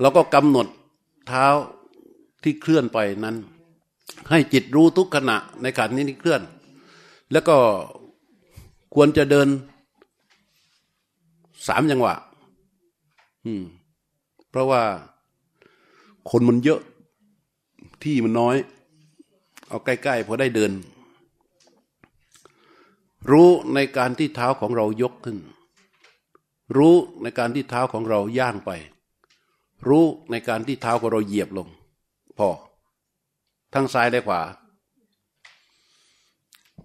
[0.00, 0.66] แล้วก็กำหนด
[1.28, 1.46] เท้า
[2.42, 3.36] ที่เคลื่อนไปนั้น
[4.30, 6.42] ให้จิตรู้ทุกขณะในขณะนี้ที่เคลื่อน
[7.32, 7.56] แล้วก็
[8.94, 9.48] ควรจะเดิน
[11.68, 12.14] สามจังหวะ
[13.44, 13.62] อืม
[14.50, 14.82] เพราะว่า
[16.30, 16.80] คนมันเยอะ
[18.02, 18.56] ที่มันน้อย
[19.68, 20.70] เอาใกล้ๆพอได้เดิน
[23.30, 25.38] รู้ในการที่เท้าของเรายกขึ้น
[26.76, 28.70] รู้ในการที่เท้าของเราย่างไป
[29.88, 31.68] รู้ในการที่เท้าของเราเหยียบลง
[32.38, 32.48] พอ
[33.74, 34.40] ทั้งซ้ายและขวา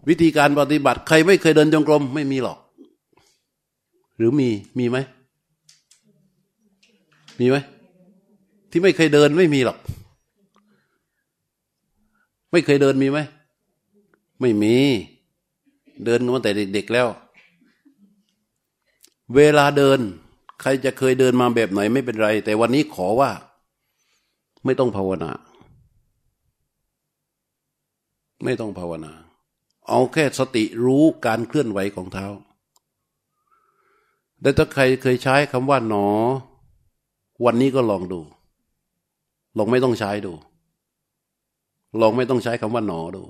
[0.08, 2.60] วิธีการปฏิบัติ ใครไม่เคยเดินจงกรมไม่มีหรอก
[4.18, 4.98] หรือมีมีไหม
[7.40, 7.58] มีไหม
[8.72, 9.78] ที่ไม่เคยเดินไม่มีหรอก
[12.52, 13.20] ไม่เคยเดินมีไหม
[14.42, 14.76] ไม่มี
[16.04, 17.08] เดินมาแต่เด็กๆแล้ว
[19.36, 20.00] เวลาเดิน
[20.62, 23.32] ใครจะเคยเดินมาแบบไหนไม่เป็นไร แต่วันนี้ขอว่า
[24.66, 25.32] ไม่ต้องภาวนา
[28.44, 29.14] ไม่ต้องภาวนา
[29.90, 32.28] เอาแค่สติรู้การเคลื่อนไหวของเท้า
[34.42, 36.08] แต่ถ้าใครเคยใช้คำว่าหนอ
[37.46, 38.22] วันนี้ก็ลองดู
[39.58, 40.34] ลองไม่ต้องใช้ดู
[42.02, 43.24] ลองไม่ต้องใช้คำว่าหนอดู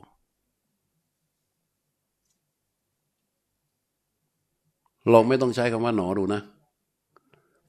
[5.11, 6.41] ลองไม่ต้องใช้คำว่าหนอดูนะ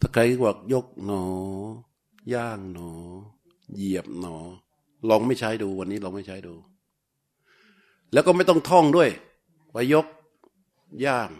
[0.00, 1.12] ถ้าใครบอกยกหน
[2.30, 2.90] อย่างหนอ
[3.74, 4.36] เหยียบหนอ
[5.08, 6.54] ลองไม่ใช้ดูวันนี้ลองไม่ใช้ดู
[8.12, 9.10] แล้วก็ไม่ต้องท่องด้วย
[9.74, 10.06] ว่ายก
[11.04, 11.30] ย่าง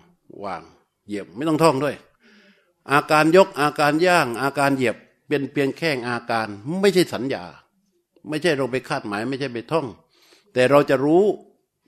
[0.44, 0.62] วาง
[1.06, 1.94] เหยียบไม่ต้องท่องด้วย
[2.92, 4.96] อาการยกอาการย่าง อาการเหยียบ
[5.28, 6.46] เป็นเพียงแค่อาการ
[6.80, 7.44] ไม่ใช่สัญญา
[8.28, 9.86] ไม่ใช่เราไปคาดหมาย ไม่ใช่ไปท่อง
[10.52, 11.24] แต่เราจะรู้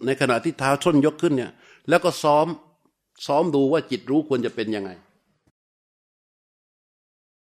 [0.04, 1.52] ในขณะที่เท้าส้นยกขึ้นเนี่ย
[1.88, 2.46] แล้วก็ซ้อม
[3.26, 4.90] ซ้อมดูว่าจิตรู้ควรจะเป็นยังไง